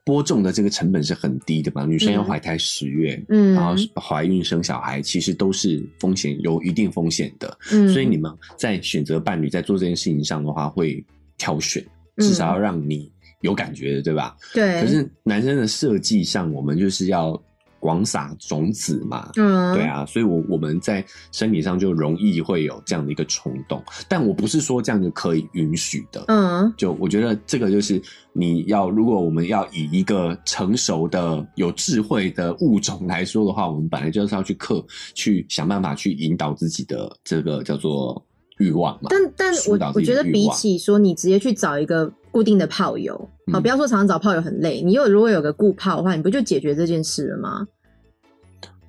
[0.04, 1.86] 播种的这个成本是很低的嘛？
[1.86, 7.58] 女生要怀胎十月，嗯，然后怀孕生小孩，其实都是风险有一定风险的。
[7.72, 11.04] 嗯，所以你们在选择伴侣在做这件事情上的话，会
[11.38, 11.86] 挑选，
[12.18, 14.36] 至少要让你有感觉的，对吧？
[14.54, 14.82] 对。
[14.82, 17.42] 可是男生的设计上，我们就是要。
[17.84, 34.82] 广撒种子嘛，嗯，对啊，所以，我我们在生理上就容易会有这样的一个冲动，但我不是说这样就可以允许的，嗯，就我觉得这个就是你要，如果我们要以一个成熟的、有智慧的物种来说的话，我们本来就是要去克，
[35.14, 38.26] 去想办法去引导自己的这个叫做
[38.60, 39.10] 欲望嘛。
[39.10, 47.68] 但但我我觉得比起说你直接去找一个固定的炮友，好，不要说常常找炮友很累，你有如果有个固炮的话，你不就解决这件事了吗？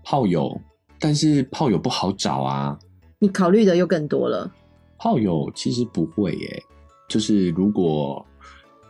[0.02, 0.58] 炮友，
[0.98, 2.78] 但是炮友不好找啊。
[3.18, 4.50] 你考虑的又更多了。
[4.96, 6.62] 炮友其实不会耶，
[7.06, 8.24] 就是如果。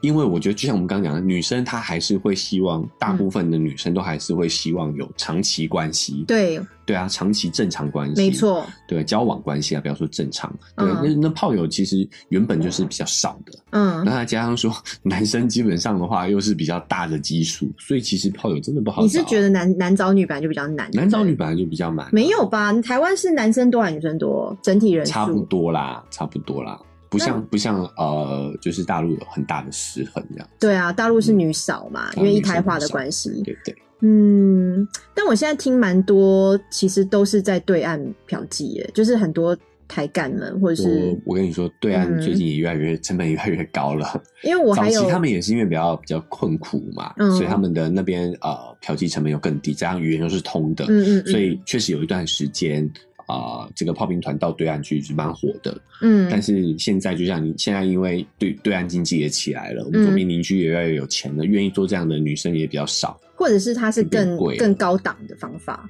[0.04, 6.24] 因为我觉得，就像我们刚刚讲的，女生她还是会希望，大部分的女生都还是会希望有长期关系。
[6.28, 8.66] 对，对啊，长期正常关系，没错。
[8.86, 10.54] 对，交往关系啊，不要说正常。
[10.76, 13.58] 对，那那炮友其实原本就是比较少的。
[13.70, 14.70] 嗯，那再加上说，
[15.02, 19.02] 男生基本上的话又是比较大的基数，所以其实炮友真的不好找。
[19.02, 20.90] 你是觉得男男找女本来就比较难？
[20.92, 22.06] 男找女本来就比较难？
[22.12, 22.72] 没有吧？
[22.82, 24.56] 台湾是男生多还是女生多？
[24.62, 26.78] 整体人数差不多啦，差不多啦。
[27.18, 30.48] 不像不像呃，就是大陆有很大的失衡这样。
[30.58, 33.30] 对啊，大陆是女少嘛，因为一胎化的关系。
[33.44, 33.74] 对对。
[34.00, 39.56] 嗯，但我现在听蛮多，其实都是在对岸嫖妓耶，就是很多
[39.88, 41.18] 台干们或者是。
[41.24, 44.20] 我跟你说，对岸最近也越来越成本越来越高了。
[44.44, 50.84] 因为我还有他们也是因为比较比较困苦嘛，所以他们的那边呃嫖妓成本又更低，加上语言又是通的，
[51.24, 52.90] 所以确实有一段时间。
[53.26, 65.88] 啊，这个炮兵团到对岸去是蛮火的，嗯，但是现在就像你现在，因为对对岸经济也起来了，我们周边邻居也越来越有钱了，愿意做这样的女生也比较少，或者是他是更更高档的方法，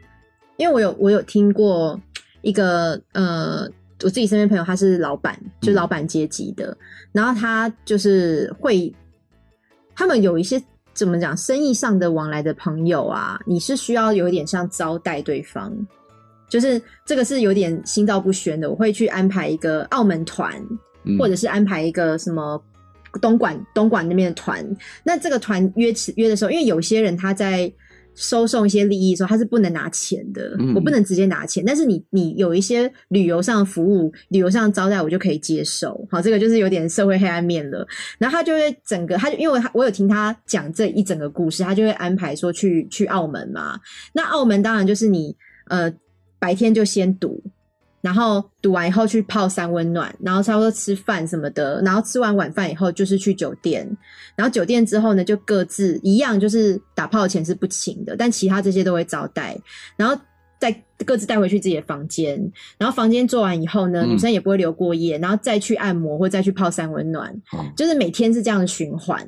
[0.57, 2.01] 因为我有我有听过
[2.43, 3.69] 一个呃，
[4.03, 6.77] 我自己身边朋友他是老板，就老板阶级的，
[7.13, 8.95] 然后他就是会，
[9.95, 15.75] 他们有一些怎么讲生意上的往来的朋友啊，你是需要有点像招待对方。
[16.55, 20.55] 就是这个是有点心照不宣的，我会去安排一个澳门团，
[21.19, 22.63] 或者是安排一个什么
[23.21, 24.65] 东莞东莞那边的团。
[25.03, 27.73] 那这个团约起约的时候，因为有些人他在。
[28.17, 31.65] 收送一些利益的时候，他是不能拿钱的，我不能直接拿钱。
[31.67, 36.07] 但是你你有一些旅游上的服务、旅游上招待，我就可以接受。
[36.09, 37.85] 好，这个就是有点社会黑暗面了。
[38.17, 43.81] 然后他就会整个，他就因为他我有听他讲这一整个故事，他就会安排说去去澳门嘛。
[44.13, 45.37] 那澳门当然就是你
[45.67, 45.93] 呃
[46.45, 47.43] 白天就先赌。
[48.05, 53.89] 然后赌完以后去泡三温暖，然后差不多吃饭什么的，然后吃完晚饭以后就是去酒店，
[54.37, 59.59] 然后酒店之后呢就各自一样，就是打炮钱是不请的，但其他这些都会招待，
[59.97, 60.15] 然后
[60.61, 60.71] 再
[61.07, 62.39] 各自带回去自己的房间，
[62.77, 67.35] 然后房间做完以后呢，女生也不会留过夜，然后再去按摩或再去泡三温暖，
[67.75, 69.27] 就是每天是这样的循环，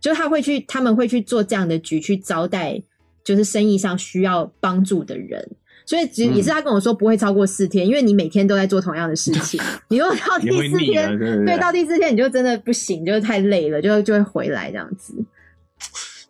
[0.00, 2.80] 就是他会去他们会去做这样的局去招待，
[3.24, 5.44] 就是生意上需要帮助的人。
[5.86, 9.60] 所以，其实也是他跟我说不会超过四天，因为你每天都在做同样的事情。
[9.88, 15.14] 你如果到第四天，对，到第四天你就真的不行，就是太累了，就就会回来这样子。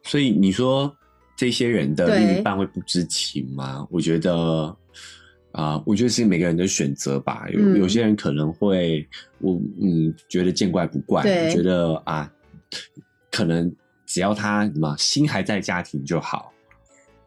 [0.02, 0.94] 所以你说
[1.34, 3.86] 这些人的另一半会不知情吗？
[3.90, 4.76] 我觉得
[5.52, 7.46] 啊，我觉得是每个人的选择吧。
[7.50, 12.30] 有有些人可能会，我嗯，觉得见怪不怪，觉得啊，
[13.30, 16.52] 可能只要他什么心还在家庭就好。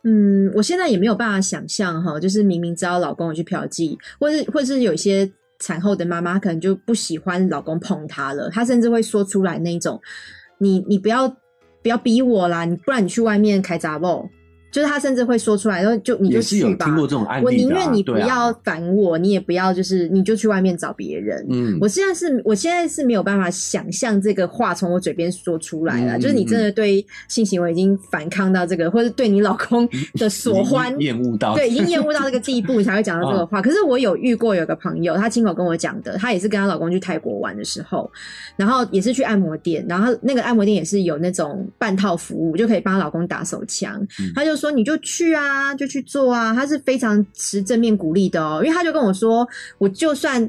[0.03, 9.99] 嗯，我现在也没有办法想象哈，就是明明知道老公有去嫖妓，或是或是有一些产后的妈妈可能就不喜欢老公碰她了，她甚至会说出来那种，
[10.57, 11.27] 你你不要
[11.81, 14.29] 不要逼我啦，你不然你去外面开杂报。
[14.71, 16.85] 就是他甚至会说出来，然后就你就去吧。
[17.43, 21.45] 我宁愿你不要烦我，你也不要就是你就去外面找别人。
[21.49, 26.19] 嗯，我现在是我现在是没有办法想象这个话从我嘴边说出来了。
[26.19, 33.61] 就是你真的对性行为已经反抗到这个，或者对你老公的所欢 厌恶到对已经厌恶到这个地步，你才会讲到这个话。
[33.63, 38.11] 可是我有遇过有个朋友，她亲口跟我讲的，她也是跟她老公去泰国玩的时候，
[38.55, 44.05] 然后也是去按摩店，然后那个按摩店也是有那种半套服务，就可以帮她老公打手枪，
[44.35, 44.58] 她就。
[44.59, 50.47] 说你就去啊，就去做啊，他是非常持正面鼓励的哦，因为他就跟我说，我就算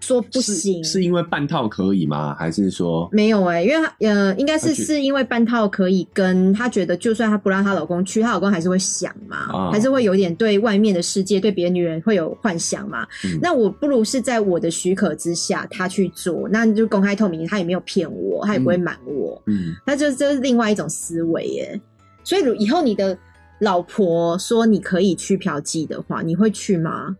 [0.00, 2.34] 说不行，是因为半套可以吗？
[2.36, 3.62] 还是说没有哎？
[3.62, 13.06] 因为呃，应该是是因为半套可以，跟她觉得就算她不让她老公去，她老公还是会想嘛，还是会有点对外面的世界、对别的女人会有幻想嘛。
[13.40, 21.80] 那我不如是在我的许可之下，他去做，那就公开透明，他也没有骗我，他也不会瞒我，嗯，那就这是另外一种思维耶。
[22.24, 23.16] 所以以后你的。
[23.62, 27.16] 老婆说：“你可以去嫖妓的话，你会去吗？”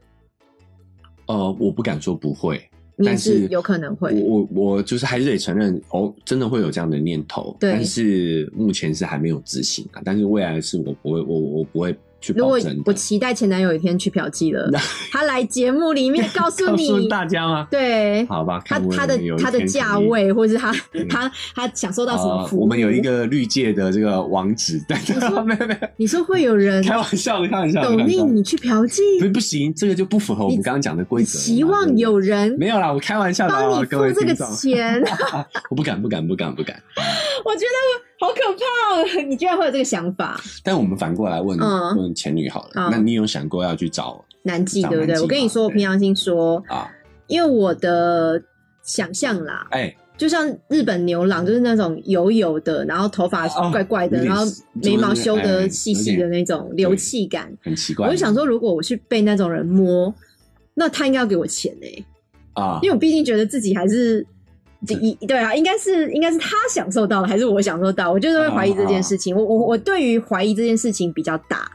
[1.26, 2.60] 呃，我不敢说不会，
[2.98, 4.12] 但是有可能会。
[4.20, 10.02] 我我就是还是得承认，哦，真的会有这样的念头，但是目前是还没有执行啊。
[10.04, 11.96] 但是未来是我不会，我我不会。
[12.34, 14.70] 如果我期待前男友一天去嫖妓了，
[15.10, 17.66] 他来节目里面 告诉你大家吗？
[17.70, 20.72] 对，好吧，他他的他的价位，或者是他
[21.08, 22.60] 他他享受到什么服务？
[22.62, 31.38] 我们有一个绿界的这个网址， 但是没有没有，你说会有人开玩笑的开玩笑，董丽你去嫖妓不不行，这个就不符合我们刚刚讲的规则。
[31.38, 35.02] 希望有人没有啦，我开玩笑的，帮你付这个钱，
[35.70, 36.80] 我不敢不敢不敢不敢，
[37.44, 38.11] 我觉得。
[38.22, 39.20] 好可怕！
[39.26, 40.40] 你居然会有这个想法。
[40.62, 45.20] 但我们反过来问问前女好了，那你有想过要去找男妓对不对？
[45.20, 46.88] 我跟你说，我平常心说啊，
[47.26, 48.40] 因为我的
[48.84, 58.06] 想象啦，哎，就像日本牛郎，就是那种油油的，然后头发怪怪的，然后眉毛修的细细的那种流气感，很奇怪。
[58.06, 60.14] 我就想说，如果我去被那种人摸，
[60.74, 62.06] 那他应该要给我钱呢
[62.52, 64.24] 啊，因为我毕竟觉得自己还是。
[64.88, 68.10] 一对啊，应该是应该是他享受到了，还是我享受到？
[68.10, 69.36] 我就是会怀疑这件事情。
[69.36, 71.70] 我我我对于怀疑这件事情比较大，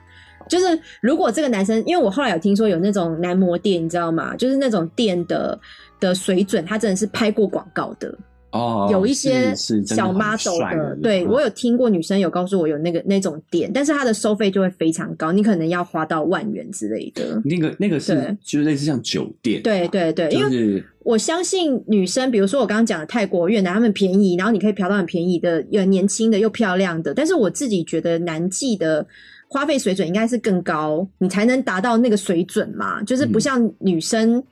[0.50, 4.36] 就是如果这个男生，因为我后来有听说有那种男模店，你知道吗？
[4.36, 5.58] 就是那种店的
[6.00, 8.14] 的水准，他真的是拍过广告的。
[8.58, 17.40] 哦，有一些小 model 的，对我有听过女生有告诉我有那个那种店，但是它的收费就会非常高，你可能要花到万元之类的。
[17.46, 27.14] 那个那个是就是类似像酒店，对对对，因为我相信女生，比如说我刚刚讲的泰国、越南，他们便宜，然后你可以嫖到很便宜的，又年轻的又漂亮的。
[27.14, 29.06] 但是我自己觉得男妓的
[29.48, 34.44] 花费水准应该是更高，你才能达到那个水准嘛，就是不像女生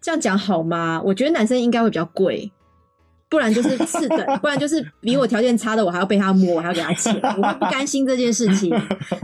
[0.00, 1.00] 这样讲好吗？
[1.02, 2.50] 我觉得男生应该会比较贵。
[3.32, 8.70] 不然就是次等， 不然就是比我条件差的，我还要被他摸，我还要给他钱， 我会不甘心这件事情。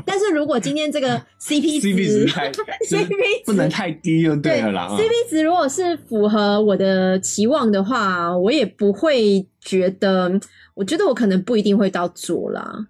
[0.07, 1.95] 但是如果今天这个 CP 值
[2.89, 4.89] ，CP 值不能太低就对了啦。
[4.89, 10.33] CP 值如果是符合我的期望的话，我也不会觉得，
[10.73, 12.87] 我觉得我可能不一定会到做啦。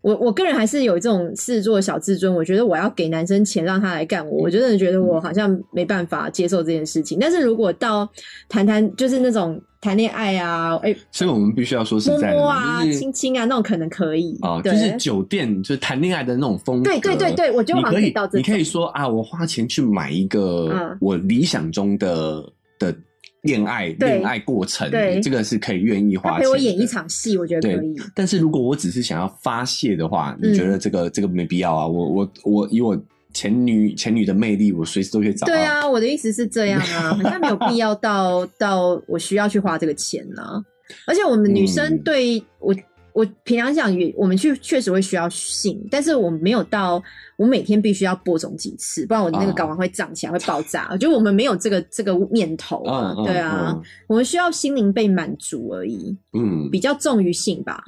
[0.00, 7.18] 我我个人还是有这种事做小自尊，我觉得我要给男生钱让他来干我，我真的觉得我好像没办法接受这件事情。
[7.20, 8.10] 但是如果到
[8.48, 16.90] 谈谈就是那种谈恋爱啊，哎，所以我们必须要说实在的，啊，亲亲啊，那种可能可以啊，就是酒店就是谈恋爱的那种风格。
[16.90, 22.44] 对对对对，我就可以到，你可以说啊，我花钱去买一个我理想中的
[22.78, 22.94] 的
[23.40, 24.90] 恋爱恋爱过程，
[25.22, 26.40] 这个是可以愿意花钱。
[26.40, 27.96] 陪我演一场戏，我觉得可以。
[28.14, 31.86] 但是如果我只是想要发泄的话，你觉得这个这个没必要啊？
[31.86, 32.94] 我我我以我。
[33.32, 35.46] 前女前女的魅力，我随时都可以找。
[35.46, 40.42] 对啊，我的意思是这样啊， 好像没有必要到到我需要去花这个钱呢。
[41.06, 42.74] 而且我们女生对我，
[43.12, 47.00] 我平常讲，我们去确实会需要性，但是我没有到
[47.36, 50.88] 我每天必须要播种几次，不然我那个睾丸会胀起来会爆炸。
[50.90, 57.84] 我觉得我们没有这个这个念头啊，对啊，我们需要心灵被满足而已，嗯，比较重于性吧。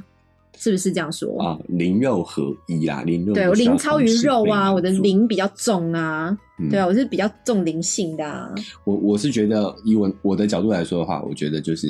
[0.62, 1.58] 是不是这样说啊？
[1.66, 6.38] 灵肉合一啦，灵肉对我灵超于肉啊，我的灵比较重啊，
[6.70, 8.24] 对啊，我是比较重灵性的。
[8.24, 8.54] 啊。
[8.84, 11.88] 我我是觉得，以我我的角度来说的话，我觉得就是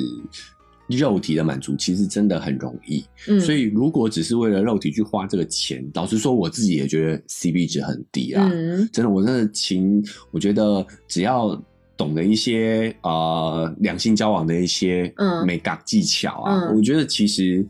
[0.87, 3.05] 肉体的满足其实真的很容易。
[3.27, 8.49] 嗯，所以如果只是为了肉体去花这个钱，老实说，我自己也觉得 C B 值很低啊。
[8.51, 11.55] 嗯，真的，我真的情，我觉得只要
[11.95, 17.63] 懂得一些呃两性交往的一些嗯美感技巧啊，我觉得其实。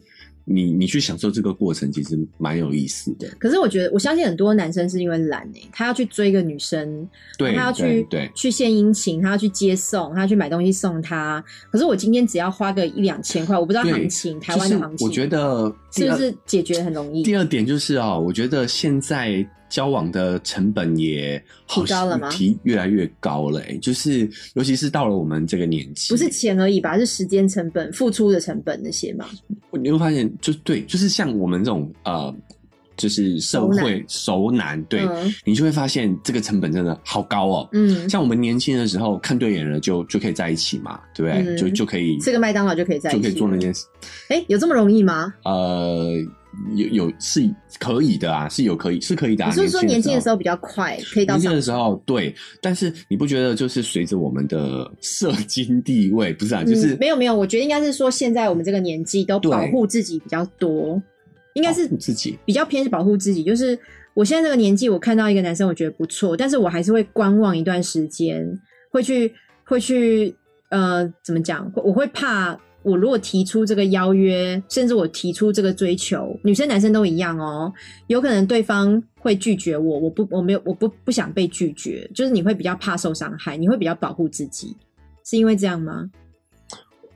[0.46, 3.28] 你你去享受这个过程，其实蛮有意思的。
[3.40, 11.44] 可是我觉得，我相信很多男生是因为懒诶，他要去追一个女生，对，他要去对去献殷勤，他要去接送，他要去买东西送他。
[11.72, 17.24] 可是我今天只要花个一两千块，我不知道行情，台湾的行情，我觉得是不是解决很容易？
[17.24, 19.48] 第二点就是啊，我觉得现在。
[19.74, 22.30] 交往的成本也提高了吗？
[22.30, 26.96] 提越来越高了，就是尤其是到了我们这个年纪，不是钱而已吧？
[26.96, 29.26] 是时间成本、付出的成本那些嘛？
[29.72, 32.32] 你会发现，就对，就是像我们这种呃，
[32.96, 35.02] 就是社会熟男，对
[35.44, 37.70] 你就会发现这个成本真的好高哦。
[37.74, 41.58] 嗯，像我们年轻的时候看对眼了，就就可以在一起嘛，对不对？
[41.58, 43.88] 就就可以吃个麦当劳就可以在一起，就可以做那件事。
[44.30, 45.34] 哎，有这么容易吗？
[45.46, 46.24] 呃。
[46.76, 47.50] 有有是
[47.80, 49.46] 可以的啊，是有可以是可以的。
[49.46, 56.64] 你是说年轻的时候比较快，可以到年轻的时候对，但是你不觉得就是随着我们的社经地位，不是啊？
[56.64, 61.02] 就是没有没有，我觉得应该是说现在我们这个年纪都保护自己比较多，
[61.54, 63.44] 应该是自己比较偏是保护自己。
[63.44, 63.78] 就是
[64.14, 68.46] 我现在这个年纪，我看到一个男生，我觉得不错，但是我还是会观望一段时间，
[68.92, 69.34] 会去
[69.64, 70.36] 会去
[70.70, 71.72] 呃，怎么讲？
[71.76, 72.60] 我会怕。
[72.84, 77.72] 我如果提出这个邀约，甚至我提出这个追求，女生男生都一样哦，
[78.08, 84.76] 有可能对方会拒绝我，我不我没有我不不想被拒绝，就是你会比较怕受伤害，你会比较保护自己，
[85.24, 86.10] 是因为这样吗？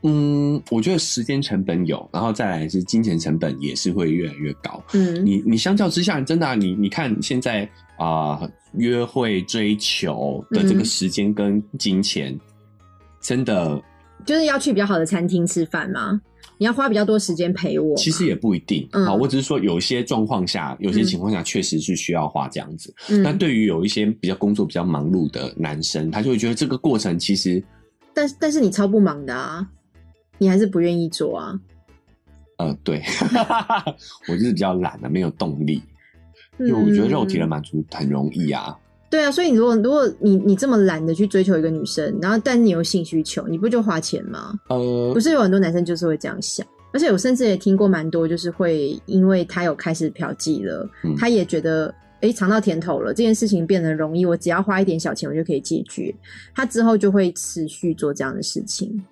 [0.02, 4.82] 嗯，我觉得时间成本有，然后再来是金钱成本也是会越来越高。
[4.94, 8.40] 嗯，你你相较之下，真的你你看现在啊，
[8.74, 12.34] 约会追求的这个时间跟金钱，
[13.20, 13.78] 真的。
[14.28, 16.20] 就是要去比较好的餐厅吃饭吗？
[16.58, 17.96] 你要花比较多时间陪我？
[17.96, 18.86] 其实也不一定。
[18.92, 22.94] 好，我只是说有些状况下，有些情况下确实是需要花这样子。
[23.24, 27.62] 但对于有一些比较工作比较忙碌的男生，他就会觉得这个过程其实……
[28.12, 29.66] 但但是你超不忙的啊，
[30.36, 31.58] 你还是不愿意做啊？
[32.58, 33.02] 呃，对，
[34.28, 35.82] 我就是比较懒的，没有动力。
[36.58, 38.76] 因为我觉得肉体的满足很容易啊。
[39.10, 44.52] 对啊，所以你如果如果你你这么懒得去追求一个女生，然后但是你有性需求，你不就花钱吗？
[44.68, 56.14] 呃，不是有很多男生就是会这样想，而且我甚至也听过蛮多，就是会因为他有开始嫖妓了，他也觉得哎尝到甜头了，这件事情变得容易，我只要花一点小钱我就可以解决，
[56.54, 59.02] 他之后就会持续做这样的事情。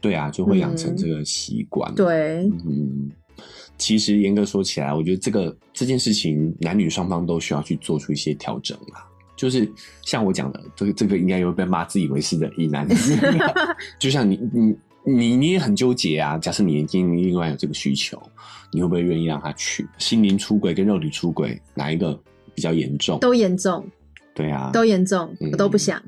[0.00, 1.94] 对啊，就会养成这个习惯。
[1.94, 3.10] 对，嗯，
[3.76, 9.06] 其实严格说起来，我觉得这个这件事情男女双方都需要去做出一些调整啦。
[9.42, 9.68] 就是
[10.02, 12.86] 像我讲的，这个这个应该有被骂自以为是的异男，
[13.98, 16.38] 就像你你你你也很纠结啊。
[16.38, 18.22] 假设你已经另外有这个需求，
[18.70, 19.84] 你会不会愿意让他去？
[19.98, 22.16] 心灵出轨跟肉体出轨哪一个
[22.54, 23.18] 比较严重？
[23.18, 23.84] 都严重。
[24.32, 26.00] 对啊，都严重，我都不想。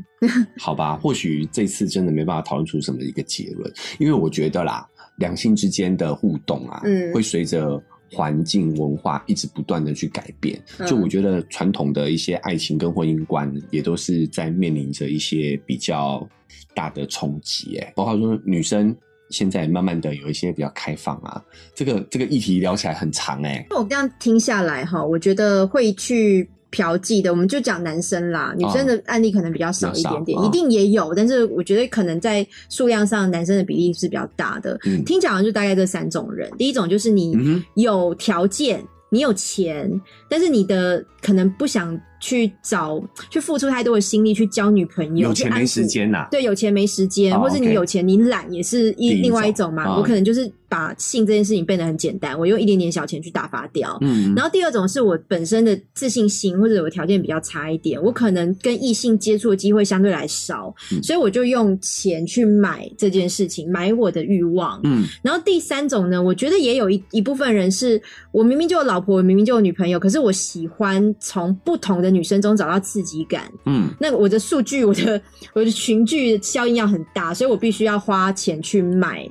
[0.57, 3.68] 好吧，或许这次真的没办法讨论出什么一个结论，
[3.99, 7.82] 因为我觉得啦，两性之间的互动啊，嗯，会随着。
[8.13, 16.27] 环境文化一直不断的去改变，就我觉得传统的一些爱情跟婚姻观也都是在面临着一些比较
[16.75, 17.77] 大的冲击。
[17.79, 18.97] 哎，包括说女生
[19.31, 21.43] 现在慢慢的有一些比较开放啊，
[21.75, 23.67] 这个这个议题聊起来很长哎。
[23.71, 26.49] 那我这样听下来哈，我觉得会去。
[26.75, 34.77] 嫖妓的，我们就讲男生啦，女生的案例可能比较少一点点，一定也有，但是我觉得可能在数量上，男生的比例是比较大的。
[35.07, 39.89] 听讲就大概这三种人，第一种就是你有条件，你有钱，
[40.29, 42.99] 但是你的可能不想去找
[43.29, 49.99] 去付出太多的心力去交女朋友，有钱没时间呐，对，有钱没时间，或是你有钱你懒也是一另外一种嘛。
[49.99, 53.99] 我可能就是把性这件事情变得很简单，我用一点点小钱去打发掉。
[54.01, 64.81] 嗯，然后第二种是我本身的自信心或者我条件比较差一点，我可能跟异性接触的机会相对来少，所以我就用钱去买这件事情，买我的欲望。
[64.85, 68.01] 嗯，然后第三种呢，我觉得也有一一部分人是
[68.33, 73.51] 我明明就有老婆，我明明就有女朋友，可是我喜欢从不同的女生中找到刺激感。
[73.67, 75.21] 嗯，那我的数据，我的
[75.53, 79.29] 我的群聚效应要很大，所以我必须要花钱去买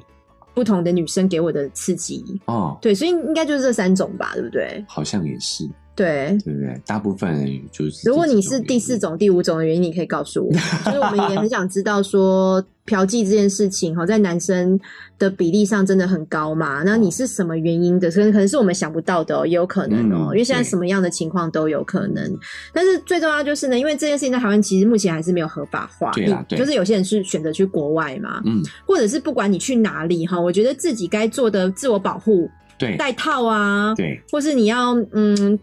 [0.54, 2.24] 不同的女生给我的刺激。
[2.46, 4.84] 哦，对，所以应该就是这三种吧，对不对？
[4.88, 5.68] 好像也是。
[5.96, 6.82] 对，对不对？
[6.86, 8.10] 大部分就是。
[8.10, 10.52] 如果你是第四种、第五种的原因，你可以告诉我。
[10.86, 14.80] 就是我们也很想知道，说嫖妓这件事情，哈，在男生
[15.20, 16.82] 的比例上真的很高嘛？
[16.84, 18.10] 那你是什么原因的？
[18.10, 20.30] 可能可能是我们想不到的，也有可能哦。
[20.32, 22.40] 因为现在什么样的情况都有可能。
[22.74, 26.12] 但是最重要就是呢，因为这件事情在台湾其实目前还是没有合法化。
[26.14, 26.58] 对对。
[26.58, 35.60] 就是有些人是选择去国外嘛，嗯，或者是不管你去哪里哈，我觉得自己该做的自我保护，对，戴套啊，对，或是你要嗯。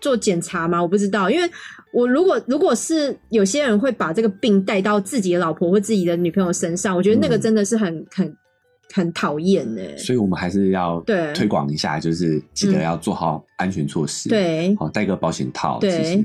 [0.00, 0.80] 做检查吗？
[0.80, 1.50] 我不知道，因为
[1.92, 8.36] 我如果如果是有些人会把这个病带到自己的老婆或自己的女朋友身上，我觉得那个真的是很很
[8.92, 9.82] 很讨厌呢。
[9.96, 16.24] 所以我们还是要对推广一下，就是记得要做好安全措施，对，好带个保险套，其实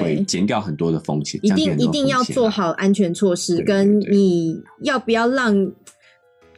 [0.00, 1.40] 会减掉很多的风险。
[1.42, 5.72] 一定一定要做好安全措施，跟你要不要让。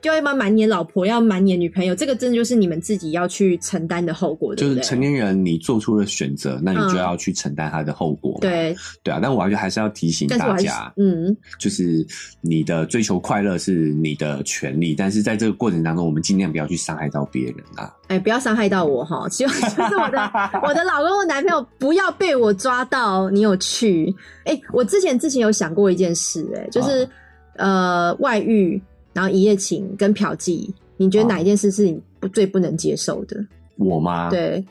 [0.00, 4.54] 就要瞒你老婆，要瞒你女朋友，这个真的就是你们自己要去承担的后果。
[4.54, 8.38] 就是成年人，你做出了选择，那你就要去承担他的后果。
[8.40, 12.06] 对对啊，但我觉得还是要提醒大家，嗯，就是
[12.40, 17.92] 你的追求快乐是你的权利，但是在这个过程当中，我们尽量不要去伤害到别人啊。
[18.08, 20.30] 哎，不要伤害到我哈， 希望就是我的
[20.62, 24.14] 我的老公或男朋友不要被我抓到你有去。
[24.44, 27.08] 哎，我之前之前有想过一件事，哎，就是
[27.56, 28.80] 呃外遇。
[29.16, 33.42] 然后一夜情跟嫖妓，你觉得哪一件事是你不最不能接受的？
[33.78, 34.28] 我吗？
[34.28, 34.62] 对，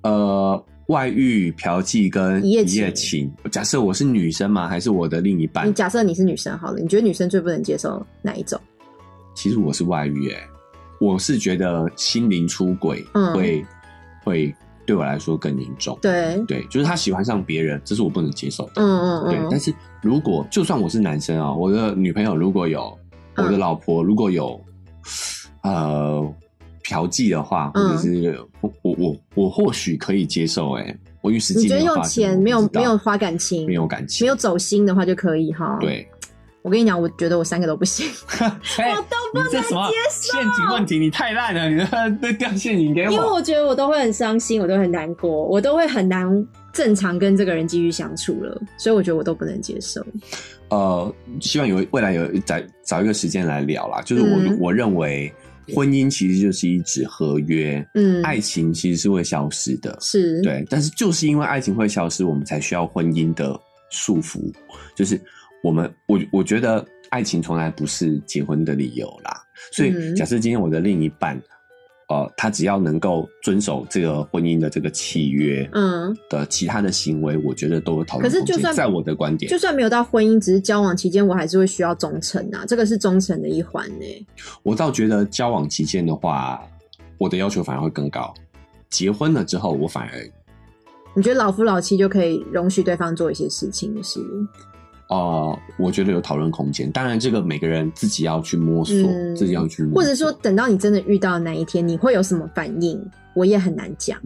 [0.00, 3.30] 呃，外遇、嫖妓跟一夜情。
[3.52, 4.66] 假设我是女生吗？
[4.66, 5.68] 还是我的另一半？
[5.68, 8.58] 你假设你是女生好了，你觉得女生最不能接受哪一种？
[9.34, 10.38] 其实我是外遇，哎，
[10.98, 13.62] 我是觉得心灵出轨会
[14.24, 14.54] 会
[14.86, 15.98] 对我来说更严重。
[16.00, 18.72] 对对，就是他喜欢上别人，这是我不能接受的。
[18.76, 19.28] 嗯嗯嗯。
[19.28, 19.70] 对，但是
[20.00, 22.98] 如果就算我是男生啊，我的女朋友如果有。
[23.44, 24.60] 我的老婆如果有
[25.62, 26.34] 呃
[26.82, 30.72] 嫖妓的话，或者是我我我我或许可以接受。
[30.72, 35.76] 哎，我因为实际你觉得用钱没有没有花感情，没有感情，没有走心的话就可以哈。
[35.80, 36.06] 对，
[36.62, 38.06] 我跟你讲，我觉得我三个都不行，
[38.40, 39.76] 我都不能接受。
[40.10, 43.12] 陷阱问题，你太烂了，你都掉陷阱给我。
[43.12, 46.26] 因为我觉得我都会很伤心，我都很难过，我都会很难
[46.72, 50.04] 正常跟这个人继续相处了，所以我觉得我都不能接受。
[50.68, 54.00] 呃，希望有未来有找找一个时间来聊啦。
[54.02, 55.32] 就是我我认为，
[55.74, 60.64] 婚姻其实就是一纸合约，嗯，爱情其实是会消失的，是对。
[60.70, 63.58] 但是就是因为爱情会消失，我们才需要婚姻的
[63.90, 64.40] 束缚。
[64.94, 65.20] 就是
[65.62, 69.42] 我们我我觉得爱情从来不是结婚的理由啦。
[69.72, 71.40] 所以假设今天我的另一半。
[72.10, 84.26] 呃，他只要能够遵守这个婚姻的这个契约，嗯，的其他的行为，我觉得都有讨论可是，就算在我的观点，就算没有到婚姻，只是交往期间，我还是会需要忠诚啊，这个是忠诚的一环呢。
[84.64, 86.60] 我倒觉得交往期间的话，
[87.16, 88.34] 我的要求反而会更高。
[88.88, 90.28] 结婚了之后，我反而，
[91.14, 94.18] 你觉得老夫老妻就可以容许对方做一些事情是？
[95.10, 96.90] 呃，我觉得有讨论空间。
[96.90, 98.94] 当然，这个每个人自己要去摸索，
[99.36, 102.98] 自己要去摸，或者说等到你真的遇到那一天，你会有什么反应，
[103.34, 104.18] 我也很难讲。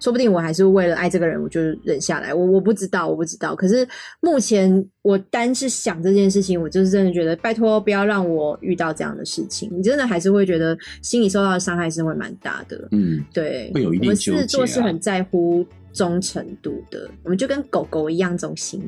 [0.00, 2.34] 说不定我还是为了爱这个人，我就忍下来。
[2.34, 3.54] 我我不知道，我不知道。
[3.54, 3.88] 可是
[4.20, 9.70] 目前我单是想这件事情，我就是真的觉得，拜托不要让我遇到这样的事情。
[9.72, 12.88] 你真的还是会觉得心里受到的伤害是会蛮大的。
[12.90, 15.64] 嗯，对，会有一定我们是做是很在乎
[15.94, 18.82] 忠诚度的，我们就跟狗狗一样忠心。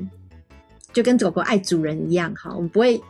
[0.93, 3.01] 就跟狗狗爱主人一样，哈，我们不会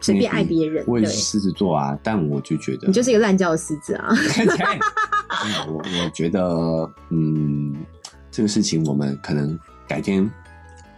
[0.00, 0.84] 随便爱别人。
[0.86, 4.14] 我也是狮子座啊，但我就觉得你就是一个滥交的狮子啊。
[5.68, 7.74] 我我觉得，嗯，
[8.30, 10.28] 这个事情我们可能改天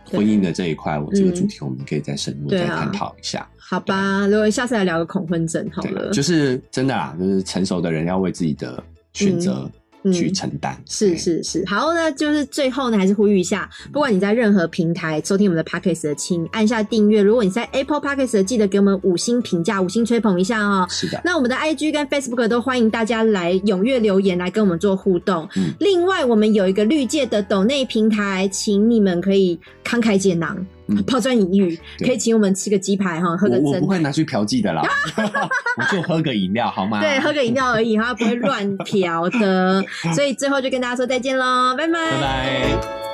[0.05, 3.49] 婚姻的这一块，我这个主题我们可以再深入再探讨一下。
[3.59, 6.11] 好吧，如果下次来聊个恐婚症好了。
[6.11, 9.71] 就是真的啦，就是成熟的人要为自己的选择
[10.13, 10.77] 去承担。
[10.87, 17.23] 是是是，好，那就是最后呢，还是呼吁一下，不管你在任何平台收听我们的 podcast 的，请按下订阅。
[17.23, 20.87] 如果你在 Apple podcast 的，记得给我们五星评价，五星吹捧一下哦。
[20.89, 21.21] 是的。
[21.25, 25.49] 那我们的 IG 跟 Facebook 都欢迎大家来踊跃留言，来跟我们做互动。
[25.79, 30.67] 另外，我们有一个绿界的抖内平台，请你们可以慷慨解囊。
[31.07, 33.59] 抛砖引玉，可以请我们吃个鸡排哈，喝个。
[33.59, 34.83] 我不会拿去嫖妓的啦，
[35.77, 37.01] 我就喝个饮料好吗？
[37.01, 39.85] 对，喝个饮料而已哈，不会乱嫖的。
[40.15, 43.08] 所以最后就跟大家说再见喽，拜拜，拜拜。